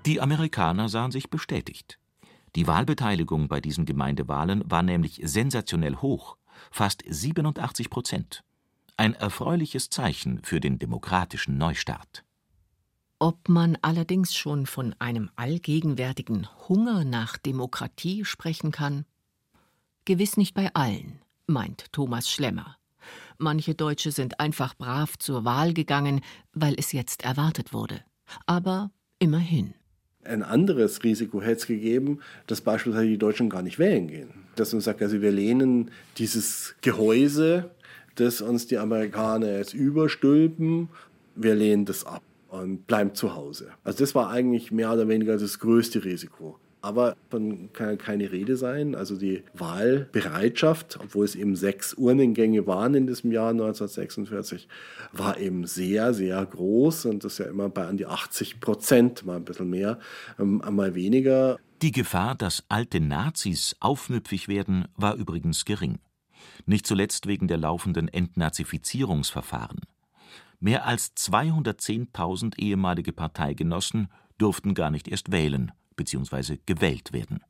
Die 0.06 0.20
Amerikaner 0.20 0.90
sahen 0.90 1.12
sich 1.12 1.30
bestätigt. 1.30 1.98
Die 2.58 2.68
Wahlbeteiligung 2.68 3.48
bei 3.48 3.62
diesen 3.62 3.86
Gemeindewahlen 3.86 4.70
war 4.70 4.84
nämlich 4.84 5.22
sensationell 5.24 5.96
hoch, 5.96 6.36
fast 6.70 7.02
87 7.08 7.90
Prozent. 7.90 8.44
Ein 8.98 9.14
erfreuliches 9.14 9.90
Zeichen 9.90 10.42
für 10.44 10.60
den 10.60 10.80
demokratischen 10.80 11.58
Neustart. 11.58 12.26
Ob 13.22 13.50
man 13.50 13.78
allerdings 13.84 14.34
schon 14.34 14.66
von 14.66 14.96
einem 14.98 15.30
allgegenwärtigen 15.36 16.48
Hunger 16.68 17.06
nach 17.06 17.38
Demokratie 17.38 18.26
sprechen 18.26 18.72
kann? 18.72 19.06
Gewiss 20.06 20.38
nicht 20.38 20.56
bei 20.56 20.74
allen, 20.74 21.22
meint 21.46 21.86
Thomas 21.92 22.32
Schlemmer. 22.32 22.78
Manche 23.38 23.76
Deutsche 23.76 24.12
sind 24.12 24.40
einfach 24.40 24.74
brav 24.76 25.20
zur 25.20 25.46
Wahl 25.46 25.76
gegangen, 25.76 26.22
weil 26.54 26.74
es 26.80 26.94
jetzt 26.94 27.24
erwartet 27.24 27.74
wurde. 27.74 28.02
Aber 28.48 28.90
immerhin. 29.20 29.76
Ein 30.24 30.42
anderes 30.42 31.04
Risiko 31.04 31.44
hätte 31.44 31.58
es 31.58 31.68
gegeben, 31.68 32.22
dass 32.48 32.62
beispielsweise 32.62 33.06
die 33.08 33.20
Deutschen 33.20 33.52
gar 33.52 33.62
nicht 33.62 33.78
wählen 33.78 34.08
gehen. 34.08 34.30
Dass 34.56 34.74
man 34.74 34.82
sagt, 34.82 35.00
also 35.00 35.22
wir 35.22 35.32
lehnen 35.32 35.92
dieses 36.18 36.74
Gehäuse, 36.82 37.70
das 38.16 38.42
uns 38.42 38.66
die 38.66 38.80
Amerikaner 38.80 39.60
jetzt 39.60 39.76
überstülpen, 39.76 40.90
wir 41.36 41.54
lehnen 41.54 41.86
das 41.86 42.04
ab 42.04 42.24
und 42.52 42.86
bleibt 42.86 43.16
zu 43.16 43.34
Hause. 43.34 43.72
Also 43.84 44.00
das 44.00 44.14
war 44.14 44.30
eigentlich 44.30 44.72
mehr 44.72 44.92
oder 44.92 45.08
weniger 45.08 45.38
das 45.38 45.60
größte 45.60 46.04
Risiko. 46.04 46.60
Aber 46.84 47.16
von 47.30 47.72
kann 47.74 47.98
keine 47.98 48.32
Rede 48.32 48.58
sein. 48.58 48.96
Also 48.96 49.16
die 49.16 49.44
Wahlbereitschaft, 49.54 51.00
obwohl 51.02 51.26
es 51.26 51.36
eben 51.36 51.56
sechs 51.56 51.94
Urnengänge 51.94 52.66
waren 52.68 52.96
in 52.96 53.08
diesem 53.08 53.32
Jahr 53.32 53.52
1946, 53.52 54.68
war 55.14 55.38
eben 55.38 55.66
sehr, 55.66 56.14
sehr 56.14 56.44
groß 56.44 57.06
und 57.06 57.24
das 57.24 57.38
ja 57.38 57.46
immer 57.46 57.70
bei 57.70 57.86
an 57.86 57.98
die 57.98 58.08
80 58.08 58.60
Prozent, 58.60 59.26
mal 59.26 59.38
ein 59.38 59.46
bisschen 59.46 59.70
mehr, 59.70 60.00
ähm, 60.40 60.62
mal 60.72 60.96
weniger. 60.96 61.58
Die 61.84 61.92
Gefahr, 61.92 62.36
dass 62.36 62.64
alte 62.68 63.00
Nazis 63.00 63.76
aufmüpfig 63.80 64.48
werden, 64.48 64.88
war 64.96 65.16
übrigens 65.16 65.66
gering. 65.66 66.00
Nicht 66.66 66.86
zuletzt 66.86 67.28
wegen 67.28 67.48
der 67.48 67.58
laufenden 67.58 68.08
Entnazifizierungsverfahren. 68.08 69.82
Mehr 70.64 70.86
als 70.86 71.16
210.000 71.18 72.60
ehemalige 72.60 73.14
Parteigenossen 73.14 74.10
durften 74.38 74.76
gar 74.76 74.92
nicht 74.92 75.08
erst 75.08 75.32
wählen 75.32 75.72
bzw. 75.96 76.60
gewählt 76.68 77.14
werden. 77.14 77.44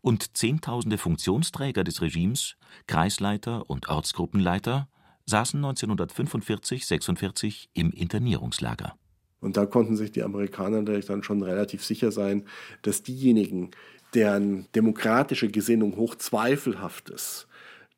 Und 0.00 0.36
Zehntausende 0.36 0.96
Funktionsträger 0.96 1.82
des 1.82 2.00
Regimes, 2.00 2.56
Kreisleiter 2.86 3.68
und 3.68 3.88
Ortsgruppenleiter, 3.88 4.88
saßen 5.26 5.58
1945 5.58 6.86
46 6.86 7.68
im 7.74 7.90
Internierungslager. 7.90 8.94
Und 9.40 9.56
da 9.56 9.66
konnten 9.66 9.96
sich 9.96 10.12
die 10.12 10.22
Amerikaner 10.22 10.82
dann 10.82 11.24
schon 11.24 11.42
relativ 11.42 11.84
sicher 11.84 12.12
sein, 12.12 12.46
dass 12.82 13.02
diejenigen, 13.02 13.72
deren 14.14 14.68
demokratische 14.76 15.48
Gesinnung 15.48 15.96
hoch 15.96 16.14
zweifelhaft 16.14 17.10
ist, 17.10 17.48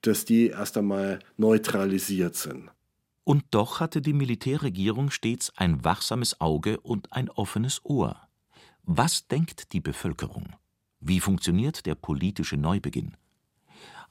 dass 0.01 0.25
die 0.25 0.49
erst 0.49 0.79
einmal 0.79 1.19
neutralisiert 1.37 2.35
sind. 2.35 2.71
Und 3.25 3.45
doch 3.53 3.81
hatte 3.81 4.03
die 4.03 4.13
Militärregierung 4.13 5.11
stets 5.11 5.53
ein 5.57 5.85
wachsames 5.85 6.41
Auge 6.41 6.81
und 6.81 7.13
ein 7.13 7.31
offenes 7.31 7.85
Ohr. 7.85 8.17
Was 8.83 9.29
denkt 9.29 9.73
die 9.73 9.81
Bevölkerung? 9.81 10.57
Wie 10.99 11.21
funktioniert 11.21 11.87
der 11.87 11.95
politische 11.95 12.57
Neubeginn? 12.57 13.17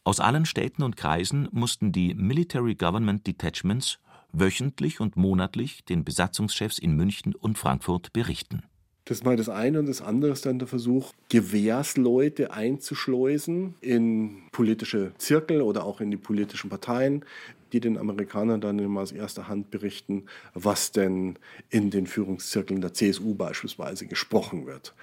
Aus 0.04 0.20
allen 0.20 0.46
Städten 0.46 0.84
und 0.84 0.98
Kreisen 0.98 1.48
mussten 1.52 1.92
die 1.92 2.14
Military 2.14 2.76
Government 2.76 3.28
Detachments 3.28 4.00
wöchentlich 4.32 5.00
und 5.00 5.18
monatlich 5.18 5.84
den 5.86 6.04
Besatzungschefs 6.04 6.80
in 6.80 6.96
München 6.96 7.36
und 7.36 7.58
Frankfurt 7.58 8.14
berichten. 8.14 8.64
Das 9.06 9.18
ist 9.18 9.26
mal 9.26 9.36
das 9.36 9.50
eine 9.50 9.80
und 9.80 9.88
das 9.88 10.02
andere 10.02 10.32
ist 10.32 10.46
dann 10.46 10.60
der 10.60 10.68
Versuch, 10.68 11.12
Gewährsleute 11.30 12.54
einzuschleusen 12.54 13.76
in 13.82 14.44
politische 14.52 15.12
Zirkel 15.18 15.62
oder 15.62 15.86
auch 15.86 16.02
in 16.02 16.12
die 16.12 16.18
politischen 16.18 16.70
Parteien, 16.70 17.26
die 17.74 17.80
den 17.80 17.98
Amerikanern 17.98 18.62
dann 18.62 18.80
immer 18.80 19.02
aus 19.02 19.12
erster 19.12 19.48
Hand 19.48 19.72
berichten, 19.72 20.26
was 20.54 20.92
denn 20.92 21.38
in 21.70 21.90
den 21.90 22.08
Führungszirkeln 22.08 22.82
der 22.82 22.94
CSU 22.94 23.36
beispielsweise 23.36 24.08
gesprochen 24.08 24.66
wird. 24.66 24.94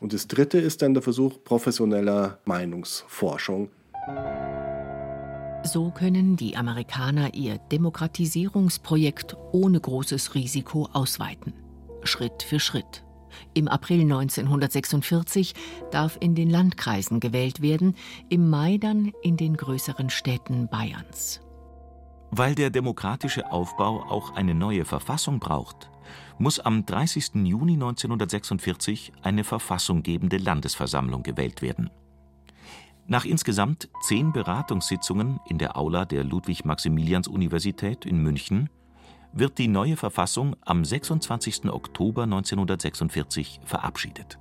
Und 0.00 0.12
das 0.12 0.26
dritte 0.28 0.58
ist 0.58 0.82
dann 0.82 0.94
der 0.94 1.02
Versuch 1.02 1.44
professioneller 1.44 2.38
Meinungsforschung. 2.44 3.68
So 5.62 5.90
können 5.90 6.36
die 6.36 6.56
Amerikaner 6.56 7.34
ihr 7.34 7.58
Demokratisierungsprojekt 7.58 9.36
ohne 9.52 9.78
großes 9.78 10.34
Risiko 10.34 10.88
ausweiten. 10.92 11.52
Schritt 12.02 12.42
für 12.42 12.58
Schritt. 12.58 13.04
Im 13.54 13.68
April 13.68 14.00
1946 14.00 15.54
darf 15.90 16.16
in 16.20 16.34
den 16.34 16.50
Landkreisen 16.50 17.20
gewählt 17.20 17.62
werden, 17.62 17.94
im 18.28 18.48
Mai 18.48 18.78
dann 18.78 19.12
in 19.22 19.36
den 19.36 19.56
größeren 19.56 20.10
Städten 20.10 20.68
Bayerns. 20.68 21.40
Weil 22.30 22.54
der 22.54 22.70
demokratische 22.70 23.50
Aufbau 23.50 24.02
auch 24.02 24.34
eine 24.36 24.54
neue 24.54 24.84
Verfassung 24.84 25.40
braucht, 25.40 25.90
muss 26.38 26.60
am 26.60 26.86
30. 26.86 27.34
Juni 27.44 27.74
1946 27.74 29.12
eine 29.22 29.44
verfassunggebende 29.44 30.36
Landesversammlung 30.38 31.22
gewählt 31.22 31.60
werden. 31.60 31.90
Nach 33.06 33.24
insgesamt 33.24 33.88
zehn 34.02 34.32
Beratungssitzungen 34.32 35.40
in 35.48 35.58
der 35.58 35.76
Aula 35.76 36.04
der 36.04 36.22
Ludwig-Maximilians-Universität 36.22 38.06
in 38.06 38.22
München 38.22 38.70
wird 39.32 39.58
die 39.58 39.68
neue 39.68 39.96
Verfassung 39.96 40.54
am 40.64 40.84
26. 40.84 41.64
Oktober 41.66 42.22
1946 42.22 43.60
verabschiedet. 43.64 44.38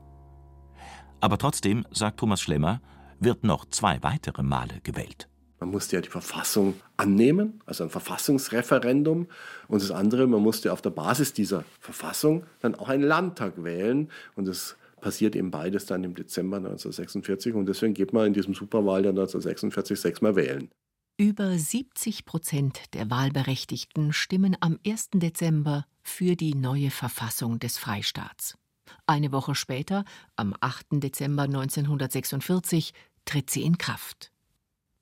Aber 1.20 1.40
trotzdem, 1.40 1.86
sagt 1.92 2.20
Thomas 2.20 2.42
Schlemmer, 2.42 2.82
wird 3.20 3.44
noch 3.44 3.66
zwei 3.66 4.02
weitere 4.04 4.44
Male 4.44 4.80
gewählt. 4.84 5.28
Man 5.60 5.72
musste 5.72 5.98
ja 5.98 6.02
die 6.02 6.10
Verfassung 6.10 6.76
annehmen, 6.98 7.62
also 7.66 7.84
ein 7.84 7.90
Verfassungsreferendum. 7.90 9.28
Und 9.68 9.82
das 9.82 9.92
andere, 9.92 10.26
man 10.28 10.42
musste 10.42 10.72
auf 10.72 10.82
der 10.82 10.92
Basis 10.92 11.34
dieser 11.34 11.66
Verfassung 11.80 12.46
dann 12.62 12.76
auch 12.76 12.90
einen 12.90 13.04
Landtag 13.04 13.64
wählen. 13.64 14.10
Und 14.36 14.48
das 14.48 14.78
passiert 15.00 15.36
eben 15.36 15.52
beides 15.52 15.86
dann 15.86 16.04
im 16.04 16.16
Dezember 16.16 16.58
1946 16.58 17.54
und 17.54 17.66
deswegen 17.66 17.94
geht 17.94 18.14
man 18.14 18.28
in 18.28 18.34
diesem 18.34 18.54
Superwahljahr 18.54 19.12
1946 19.12 20.00
sechsmal 20.00 20.36
wählen. 20.36 20.70
Über 21.18 21.58
70 21.58 22.26
Prozent 22.26 22.94
der 22.94 23.10
Wahlberechtigten 23.10 24.14
stimmen 24.14 24.56
am 24.62 24.80
1. 24.86 25.10
Dezember 25.16 25.86
für 26.02 26.36
die 26.36 26.56
neue 26.56 26.92
Verfassung 26.92 27.60
des 27.60 27.78
Freistaats. 27.78 28.58
Eine 29.06 29.32
Woche 29.32 29.54
später, 29.54 30.06
am 30.36 30.56
8. 30.60 30.88
Dezember 30.92 31.44
1946, 31.44 32.94
tritt 33.26 33.50
sie 33.50 33.64
in 33.64 33.78
Kraft. 33.78 34.32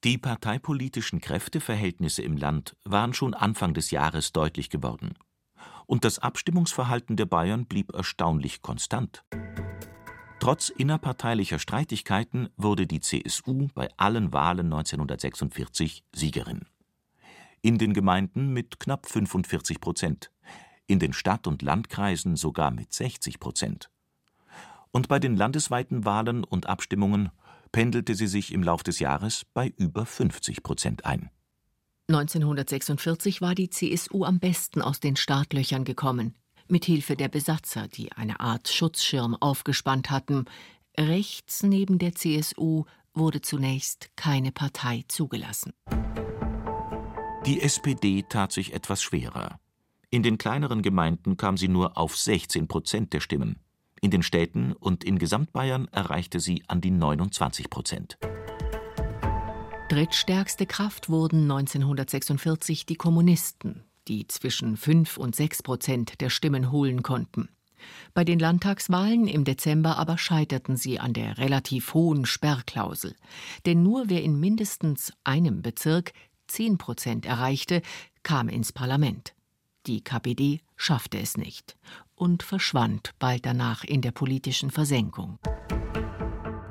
Die 0.07 0.17
parteipolitischen 0.17 1.19
Kräfteverhältnisse 1.19 2.21
im 2.21 2.37
Land 2.37 2.77
waren 2.85 3.13
schon 3.13 3.33
Anfang 3.33 3.73
des 3.73 3.91
Jahres 3.91 4.31
deutlich 4.31 4.69
geworden. 4.69 5.15
Und 5.85 6.05
das 6.05 6.17
Abstimmungsverhalten 6.19 7.17
der 7.17 7.25
Bayern 7.25 7.65
blieb 7.65 7.93
erstaunlich 7.93 8.61
konstant. 8.61 9.25
Trotz 10.39 10.69
innerparteilicher 10.69 11.59
Streitigkeiten 11.59 12.47
wurde 12.55 12.87
die 12.87 13.01
CSU 13.01 13.67
bei 13.75 13.89
allen 13.97 14.31
Wahlen 14.31 14.67
1946 14.67 16.05
Siegerin. 16.13 16.61
In 17.61 17.77
den 17.77 17.91
Gemeinden 17.91 18.53
mit 18.53 18.79
knapp 18.79 19.07
45 19.07 19.81
Prozent, 19.81 20.31
in 20.85 20.99
den 20.99 21.11
Stadt- 21.11 21.47
und 21.47 21.61
Landkreisen 21.61 22.37
sogar 22.37 22.71
mit 22.71 22.93
60 22.93 23.41
Prozent. 23.41 23.89
Und 24.91 25.09
bei 25.09 25.19
den 25.19 25.35
landesweiten 25.35 26.05
Wahlen 26.05 26.45
und 26.45 26.67
Abstimmungen 26.67 27.29
pendelte 27.71 28.15
sie 28.15 28.27
sich 28.27 28.53
im 28.53 28.63
Lauf 28.63 28.83
des 28.83 28.99
Jahres 28.99 29.45
bei 29.53 29.73
über 29.77 30.05
50 30.05 30.63
Prozent 30.63 31.05
ein. 31.05 31.29
1946 32.09 33.41
war 33.41 33.53
die 33.53 33.69
CSU 33.69 34.23
am 34.23 34.39
besten 34.39 34.81
aus 34.81 34.99
den 34.99 35.15
Startlöchern 35.15 35.83
gekommen 35.83 36.35
mit 36.69 36.85
Hilfe 36.85 37.15
der 37.15 37.29
Besatzer, 37.29 37.87
die 37.87 38.11
eine 38.11 38.39
Art 38.39 38.67
Schutzschirm 38.67 39.35
aufgespannt 39.35 40.09
hatten. 40.09 40.45
Rechts 40.97 41.63
neben 41.63 41.99
der 41.99 42.13
CSU 42.13 42.85
wurde 43.13 43.41
zunächst 43.41 44.09
keine 44.15 44.51
Partei 44.51 45.03
zugelassen. 45.07 45.73
Die 47.45 47.61
SPD 47.61 48.23
tat 48.23 48.51
sich 48.51 48.73
etwas 48.73 49.01
schwerer. 49.01 49.59
In 50.09 50.23
den 50.23 50.37
kleineren 50.37 50.81
Gemeinden 50.81 51.37
kam 51.37 51.57
sie 51.57 51.67
nur 51.67 51.97
auf 51.97 52.17
16 52.17 52.67
Prozent 52.67 53.13
der 53.13 53.19
Stimmen. 53.19 53.59
In 54.01 54.11
den 54.11 54.23
Städten 54.23 54.73
und 54.73 55.03
in 55.03 55.17
Gesamtbayern 55.17 55.87
erreichte 55.91 56.39
sie 56.39 56.63
an 56.67 56.81
die 56.81 56.91
29 56.91 57.69
Prozent. 57.69 58.17
Drittstärkste 59.89 60.65
Kraft 60.65 61.09
wurden 61.09 61.43
1946 61.43 62.85
die 62.85 62.95
Kommunisten, 62.95 63.85
die 64.07 64.27
zwischen 64.27 64.77
5 64.77 65.17
und 65.17 65.35
6 65.35 65.63
Prozent 65.63 66.21
der 66.21 66.29
Stimmen 66.29 66.71
holen 66.71 67.03
konnten. 67.03 67.49
Bei 68.13 68.23
den 68.23 68.39
Landtagswahlen 68.39 69.27
im 69.27 69.45
Dezember 69.45 69.97
aber 69.97 70.17
scheiterten 70.17 70.75
sie 70.75 70.99
an 70.99 71.13
der 71.13 71.37
relativ 71.37 71.93
hohen 71.93 72.25
Sperrklausel. 72.25 73.15
Denn 73.65 73.81
nur 73.81 74.09
wer 74.09 74.23
in 74.23 74.39
mindestens 74.39 75.13
einem 75.23 75.61
Bezirk 75.61 76.11
10 76.47 76.77
Prozent 76.77 77.25
erreichte, 77.25 77.81
kam 78.23 78.49
ins 78.49 78.73
Parlament. 78.73 79.33
Die 79.85 80.03
KPD 80.03 80.59
schaffte 80.75 81.17
es 81.17 81.37
nicht 81.37 81.77
und 82.17 82.43
verschwand 82.43 83.13
bald 83.19 83.45
danach 83.45 83.85
in 83.85 84.01
der 84.01 84.11
politischen 84.11 84.71
Versenkung. 84.71 85.39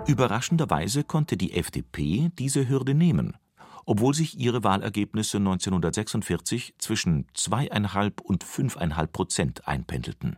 Überraschenderweise 0.06 1.02
konnte 1.02 1.38
die 1.38 1.54
FDP 1.54 2.30
diese 2.38 2.68
Hürde 2.68 2.92
nehmen 2.92 3.38
obwohl 3.87 4.12
sich 4.14 4.38
ihre 4.38 4.64
Wahlergebnisse 4.64 5.38
1946 5.38 6.74
zwischen 6.78 7.26
zweieinhalb 7.32 8.20
und 8.20 8.44
fünfeinhalb 8.44 9.12
Prozent 9.12 9.66
einpendelten. 9.66 10.37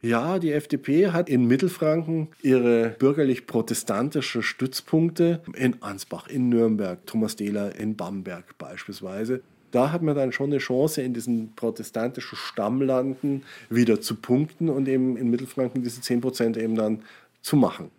Ja, 0.00 0.38
die 0.38 0.52
FDP 0.52 1.08
hat 1.08 1.28
in 1.28 1.46
Mittelfranken 1.46 2.28
ihre 2.42 2.90
bürgerlich-protestantischen 2.90 4.42
Stützpunkte 4.42 5.42
in 5.54 5.82
Ansbach, 5.82 6.28
in 6.28 6.48
Nürnberg, 6.48 7.04
Thomas 7.06 7.34
Dehler 7.34 7.74
in 7.74 7.96
Bamberg 7.96 8.56
beispielsweise. 8.56 9.42
Da 9.76 9.92
hat 9.92 10.00
man 10.00 10.14
dann 10.14 10.32
schon 10.32 10.46
eine 10.46 10.56
Chance, 10.56 11.02
in 11.02 11.12
diesen 11.12 11.54
protestantischen 11.54 12.38
Stammlanden 12.38 13.44
wieder 13.68 14.00
zu 14.00 14.14
punkten 14.14 14.70
und 14.70 14.88
eben 14.88 15.18
in 15.18 15.28
Mittelfranken 15.28 15.82
diese 15.82 16.00
10 16.00 16.22
Prozent 16.22 16.56
eben 16.56 16.76
dann 16.76 17.02
zu 17.42 17.56
machen. 17.56 17.90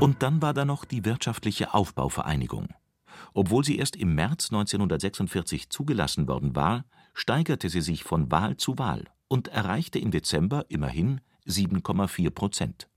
Und 0.00 0.24
dann 0.24 0.42
war 0.42 0.54
da 0.54 0.64
noch 0.64 0.84
die 0.84 1.04
wirtschaftliche 1.04 1.72
Aufbauvereinigung. 1.72 2.66
Obwohl 3.32 3.62
sie 3.62 3.78
erst 3.78 3.94
im 3.94 4.16
März 4.16 4.50
1946 4.50 5.70
zugelassen 5.70 6.26
worden 6.26 6.56
war, 6.56 6.84
steigerte 7.14 7.68
sie 7.68 7.80
sich 7.80 8.02
von 8.02 8.32
Wahl 8.32 8.56
zu 8.56 8.76
Wahl 8.76 9.04
und 9.28 9.46
erreichte 9.46 10.00
im 10.00 10.10
Dezember 10.10 10.64
immerhin 10.68 11.20
7,4 11.46 12.30
Prozent. 12.30 12.88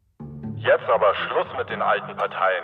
Jetzt 0.55 0.89
aber 0.91 1.13
Schluss 1.13 1.47
mit 1.55 1.69
den 1.69 1.84
alten 1.84 2.17
Parteien. 2.17 2.63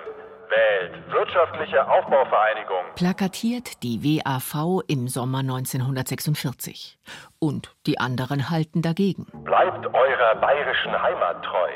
Wählt 0.50 1.12
Wirtschaftliche 1.12 1.88
Aufbauvereinigung. 1.88 2.84
Plakatiert 2.96 3.82
die 3.84 4.04
WAV 4.24 4.82
im 4.88 5.08
Sommer 5.08 5.40
1946. 5.40 6.98
Und 7.40 7.76
die 7.88 8.00
anderen 8.00 8.50
halten 8.50 8.82
dagegen. 8.82 9.26
Bleibt 9.44 9.86
eurer 9.88 10.36
bayerischen 10.40 11.02
Heimat 11.02 11.44
treu. 11.44 11.70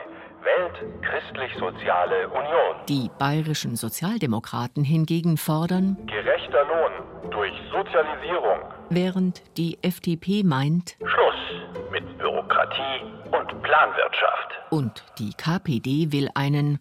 wählt 0.43 1.03
Christlich-Soziale 1.03 2.29
Union. 2.29 2.75
Die 2.87 3.09
bayerischen 3.19 3.75
Sozialdemokraten 3.75 4.83
hingegen 4.83 5.37
fordern 5.37 5.97
Gerechter 6.05 6.63
Lohn 6.65 7.31
durch 7.31 7.51
Sozialisierung. 7.71 8.59
während 8.89 9.41
die 9.57 9.77
FDP 9.83 10.43
meint 10.43 10.95
Schluss 10.99 11.91
mit 11.91 12.17
Bürokratie 12.17 13.01
und 13.31 13.61
Planwirtschaft. 13.63 14.49
und 14.71 15.03
die 15.19 15.33
KPD 15.33 16.11
will 16.13 16.29
einen 16.35 16.79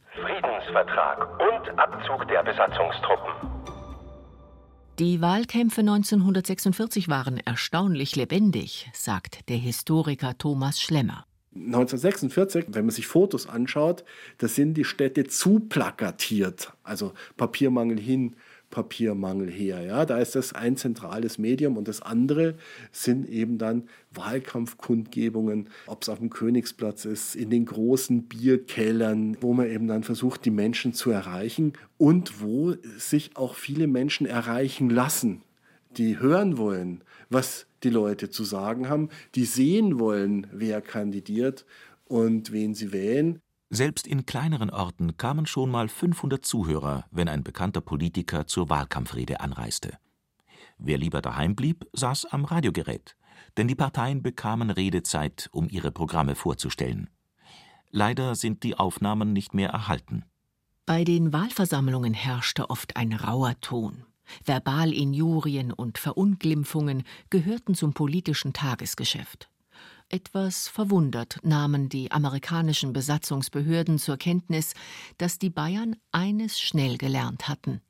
Friedensvertrag 0.68 1.28
und 1.40 1.78
Abzug 1.78 2.28
der 2.28 2.42
Besatzungstruppen. 2.42 3.32
Die 4.98 5.20
Wahlkämpfe 5.20 5.80
1946 5.80 7.08
waren 7.08 7.38
erstaunlich 7.38 8.16
lebendig, 8.16 8.90
sagt 8.92 9.48
der 9.48 9.56
Historiker 9.56 10.36
Thomas 10.36 10.80
Schlemmer. 10.80 11.24
1946, 11.54 12.66
wenn 12.68 12.84
man 12.84 12.94
sich 12.94 13.06
Fotos 13.06 13.48
anschaut, 13.48 14.04
da 14.38 14.48
sind 14.48 14.74
die 14.74 14.84
Städte 14.84 15.24
zu 15.24 15.60
plakatiert. 15.60 16.72
Also 16.82 17.12
Papiermangel 17.36 17.98
hin, 17.98 18.36
Papiermangel 18.70 19.50
her. 19.50 19.80
Ja, 19.80 20.04
da 20.04 20.18
ist 20.18 20.34
das 20.34 20.52
ein 20.52 20.76
zentrales 20.76 21.38
Medium 21.38 21.76
und 21.76 21.88
das 21.88 22.02
andere 22.02 22.54
sind 22.92 23.28
eben 23.28 23.56
dann 23.56 23.88
Wahlkampfkundgebungen, 24.12 25.70
ob 25.86 26.02
es 26.02 26.08
auf 26.08 26.18
dem 26.18 26.30
Königsplatz 26.30 27.04
ist, 27.04 27.34
in 27.34 27.50
den 27.50 27.64
großen 27.64 28.24
Bierkellern, 28.24 29.38
wo 29.40 29.54
man 29.54 29.70
eben 29.70 29.88
dann 29.88 30.02
versucht, 30.02 30.44
die 30.44 30.50
Menschen 30.50 30.92
zu 30.92 31.10
erreichen 31.10 31.72
und 31.96 32.42
wo 32.42 32.74
sich 32.98 33.36
auch 33.36 33.54
viele 33.54 33.86
Menschen 33.86 34.26
erreichen 34.26 34.90
lassen, 34.90 35.42
die 35.98 36.18
hören 36.18 36.56
wollen, 36.56 37.02
was 37.28 37.66
die 37.82 37.90
Leute 37.90 38.30
zu 38.30 38.44
sagen 38.44 38.88
haben, 38.88 39.08
die 39.34 39.44
sehen 39.44 39.98
wollen, 39.98 40.46
wer 40.52 40.80
kandidiert 40.80 41.66
und 42.04 42.52
wen 42.52 42.74
sie 42.74 42.92
wählen. 42.92 43.40
Selbst 43.70 44.06
in 44.06 44.24
kleineren 44.24 44.70
Orten 44.70 45.18
kamen 45.18 45.44
schon 45.44 45.70
mal 45.70 45.88
500 45.88 46.44
Zuhörer, 46.44 47.04
wenn 47.10 47.28
ein 47.28 47.44
bekannter 47.44 47.82
Politiker 47.82 48.46
zur 48.46 48.70
Wahlkampfrede 48.70 49.40
anreiste. 49.40 49.98
Wer 50.78 50.96
lieber 50.96 51.20
daheim 51.20 51.54
blieb, 51.54 51.84
saß 51.92 52.26
am 52.26 52.44
Radiogerät, 52.44 53.16
denn 53.56 53.68
die 53.68 53.74
Parteien 53.74 54.22
bekamen 54.22 54.70
Redezeit, 54.70 55.48
um 55.52 55.68
ihre 55.68 55.92
Programme 55.92 56.34
vorzustellen. 56.34 57.10
Leider 57.90 58.34
sind 58.36 58.62
die 58.62 58.76
Aufnahmen 58.76 59.32
nicht 59.32 59.54
mehr 59.54 59.70
erhalten. 59.70 60.24
Bei 60.86 61.04
den 61.04 61.34
Wahlversammlungen 61.34 62.14
herrschte 62.14 62.70
oft 62.70 62.96
ein 62.96 63.12
rauer 63.12 63.60
Ton. 63.60 64.04
Verbalinjurien 64.44 65.72
und 65.72 65.98
Verunglimpfungen 65.98 67.04
gehörten 67.30 67.74
zum 67.74 67.92
politischen 67.94 68.52
Tagesgeschäft. 68.52 69.50
Etwas 70.10 70.68
verwundert 70.68 71.38
nahmen 71.42 71.90
die 71.90 72.10
amerikanischen 72.10 72.94
Besatzungsbehörden 72.94 73.98
zur 73.98 74.16
Kenntnis, 74.16 74.72
dass 75.18 75.38
die 75.38 75.50
Bayern 75.50 75.96
eines 76.12 76.58
schnell 76.58 76.96
gelernt 76.96 77.48
hatten: 77.48 77.82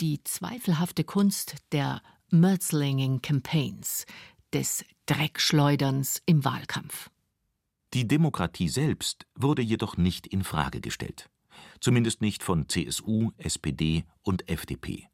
die 0.00 0.22
zweifelhafte 0.22 1.02
Kunst 1.02 1.56
der 1.72 2.02
Mudslinging 2.30 3.20
Campaigns, 3.20 4.06
des 4.52 4.84
Dreckschleuderns 5.06 6.22
im 6.26 6.44
Wahlkampf. 6.44 7.10
Die 7.94 8.06
Demokratie 8.06 8.68
selbst 8.68 9.26
wurde 9.34 9.62
jedoch 9.62 9.96
nicht 9.96 10.26
in 10.26 10.44
Frage 10.44 10.80
gestellt. 10.80 11.30
Zumindest 11.80 12.20
nicht 12.20 12.42
von 12.42 12.68
CSU, 12.68 13.30
SPD 13.38 14.04
und 14.22 14.48
FDP. 14.48 15.08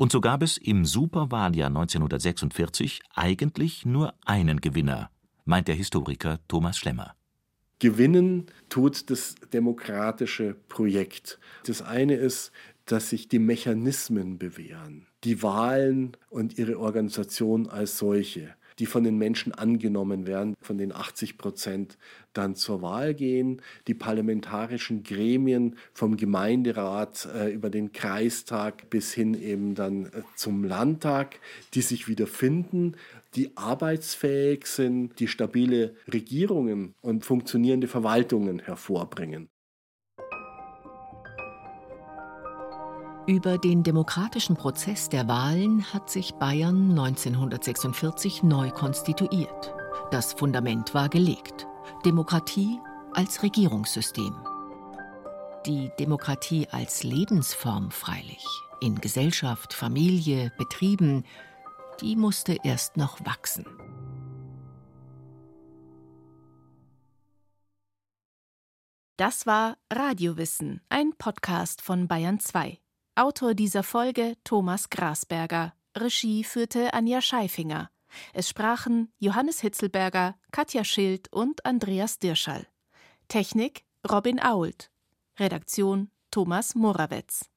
Und 0.00 0.12
so 0.12 0.22
gab 0.22 0.42
es 0.42 0.56
im 0.56 0.86
Superwahljahr 0.86 1.66
1946 1.66 3.02
eigentlich 3.14 3.84
nur 3.84 4.14
einen 4.24 4.62
Gewinner, 4.62 5.10
meint 5.44 5.68
der 5.68 5.74
Historiker 5.74 6.38
Thomas 6.48 6.78
Schlemmer. 6.78 7.14
Gewinnen 7.80 8.46
tut 8.70 9.10
das 9.10 9.34
demokratische 9.52 10.56
Projekt. 10.68 11.38
Das 11.66 11.82
eine 11.82 12.14
ist, 12.14 12.50
dass 12.86 13.10
sich 13.10 13.28
die 13.28 13.38
Mechanismen 13.38 14.38
bewähren, 14.38 15.06
die 15.22 15.42
Wahlen 15.42 16.16
und 16.30 16.56
ihre 16.56 16.78
Organisation 16.78 17.68
als 17.68 17.98
solche, 17.98 18.54
die 18.80 18.86
von 18.86 19.04
den 19.04 19.18
Menschen 19.18 19.52
angenommen 19.52 20.26
werden, 20.26 20.54
von 20.60 20.78
den 20.78 20.92
80 20.92 21.36
Prozent 21.36 21.98
dann 22.32 22.54
zur 22.54 22.80
Wahl 22.80 23.12
gehen, 23.14 23.60
die 23.86 23.94
parlamentarischen 23.94 25.02
Gremien 25.02 25.76
vom 25.92 26.16
Gemeinderat 26.16 27.28
äh, 27.34 27.52
über 27.52 27.68
den 27.68 27.92
Kreistag 27.92 28.88
bis 28.88 29.12
hin 29.12 29.34
eben 29.34 29.74
dann 29.74 30.06
äh, 30.06 30.22
zum 30.34 30.64
Landtag, 30.64 31.40
die 31.74 31.82
sich 31.82 32.08
wieder 32.08 32.26
finden, 32.26 32.96
die 33.34 33.54
arbeitsfähig 33.56 34.66
sind, 34.66 35.20
die 35.20 35.28
stabile 35.28 35.94
Regierungen 36.10 36.94
und 37.02 37.26
funktionierende 37.26 37.86
Verwaltungen 37.86 38.60
hervorbringen. 38.60 39.48
Über 43.30 43.58
den 43.58 43.84
demokratischen 43.84 44.56
Prozess 44.56 45.08
der 45.08 45.28
Wahlen 45.28 45.84
hat 45.94 46.10
sich 46.10 46.34
Bayern 46.34 46.90
1946 46.90 48.42
neu 48.42 48.70
konstituiert. 48.72 49.72
Das 50.10 50.32
Fundament 50.32 50.94
war 50.94 51.08
gelegt. 51.08 51.68
Demokratie 52.04 52.80
als 53.12 53.44
Regierungssystem. 53.44 54.34
Die 55.64 55.92
Demokratie 56.00 56.66
als 56.72 57.04
Lebensform 57.04 57.92
freilich, 57.92 58.44
in 58.80 58.96
Gesellschaft, 59.00 59.74
Familie, 59.74 60.50
Betrieben, 60.58 61.22
die 62.00 62.16
musste 62.16 62.56
erst 62.64 62.96
noch 62.96 63.24
wachsen. 63.24 63.64
Das 69.16 69.46
war 69.46 69.76
Radiowissen, 69.92 70.80
ein 70.88 71.12
Podcast 71.16 71.80
von 71.80 72.08
Bayern 72.08 72.40
2. 72.40 72.79
Autor 73.16 73.54
dieser 73.54 73.82
Folge 73.82 74.36
Thomas 74.44 74.88
Grasberger. 74.88 75.74
Regie 75.96 76.44
führte 76.44 76.94
Anja 76.94 77.20
Scheifinger. 77.20 77.90
Es 78.32 78.48
sprachen 78.48 79.12
Johannes 79.18 79.60
Hitzelberger, 79.60 80.36
Katja 80.52 80.84
Schild 80.84 81.32
und 81.32 81.64
Andreas 81.66 82.18
Dirschall. 82.18 82.66
Technik 83.28 83.84
Robin 84.10 84.40
Ault. 84.40 84.90
Redaktion 85.38 86.10
Thomas 86.30 86.74
Morawetz. 86.74 87.50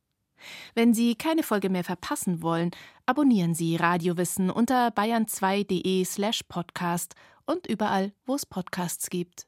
Wenn 0.73 0.93
Sie 0.93 1.15
keine 1.15 1.43
Folge 1.43 1.69
mehr 1.69 1.83
verpassen 1.83 2.41
wollen, 2.41 2.71
abonnieren 3.05 3.53
Sie 3.53 3.75
Radiowissen 3.75 4.49
unter 4.49 4.89
bayern2.de 4.89 6.03
slash 6.03 6.43
podcast 6.49 7.15
und 7.45 7.67
überall, 7.67 8.11
wo 8.25 8.35
es 8.35 8.45
Podcasts 8.45 9.09
gibt. 9.09 9.47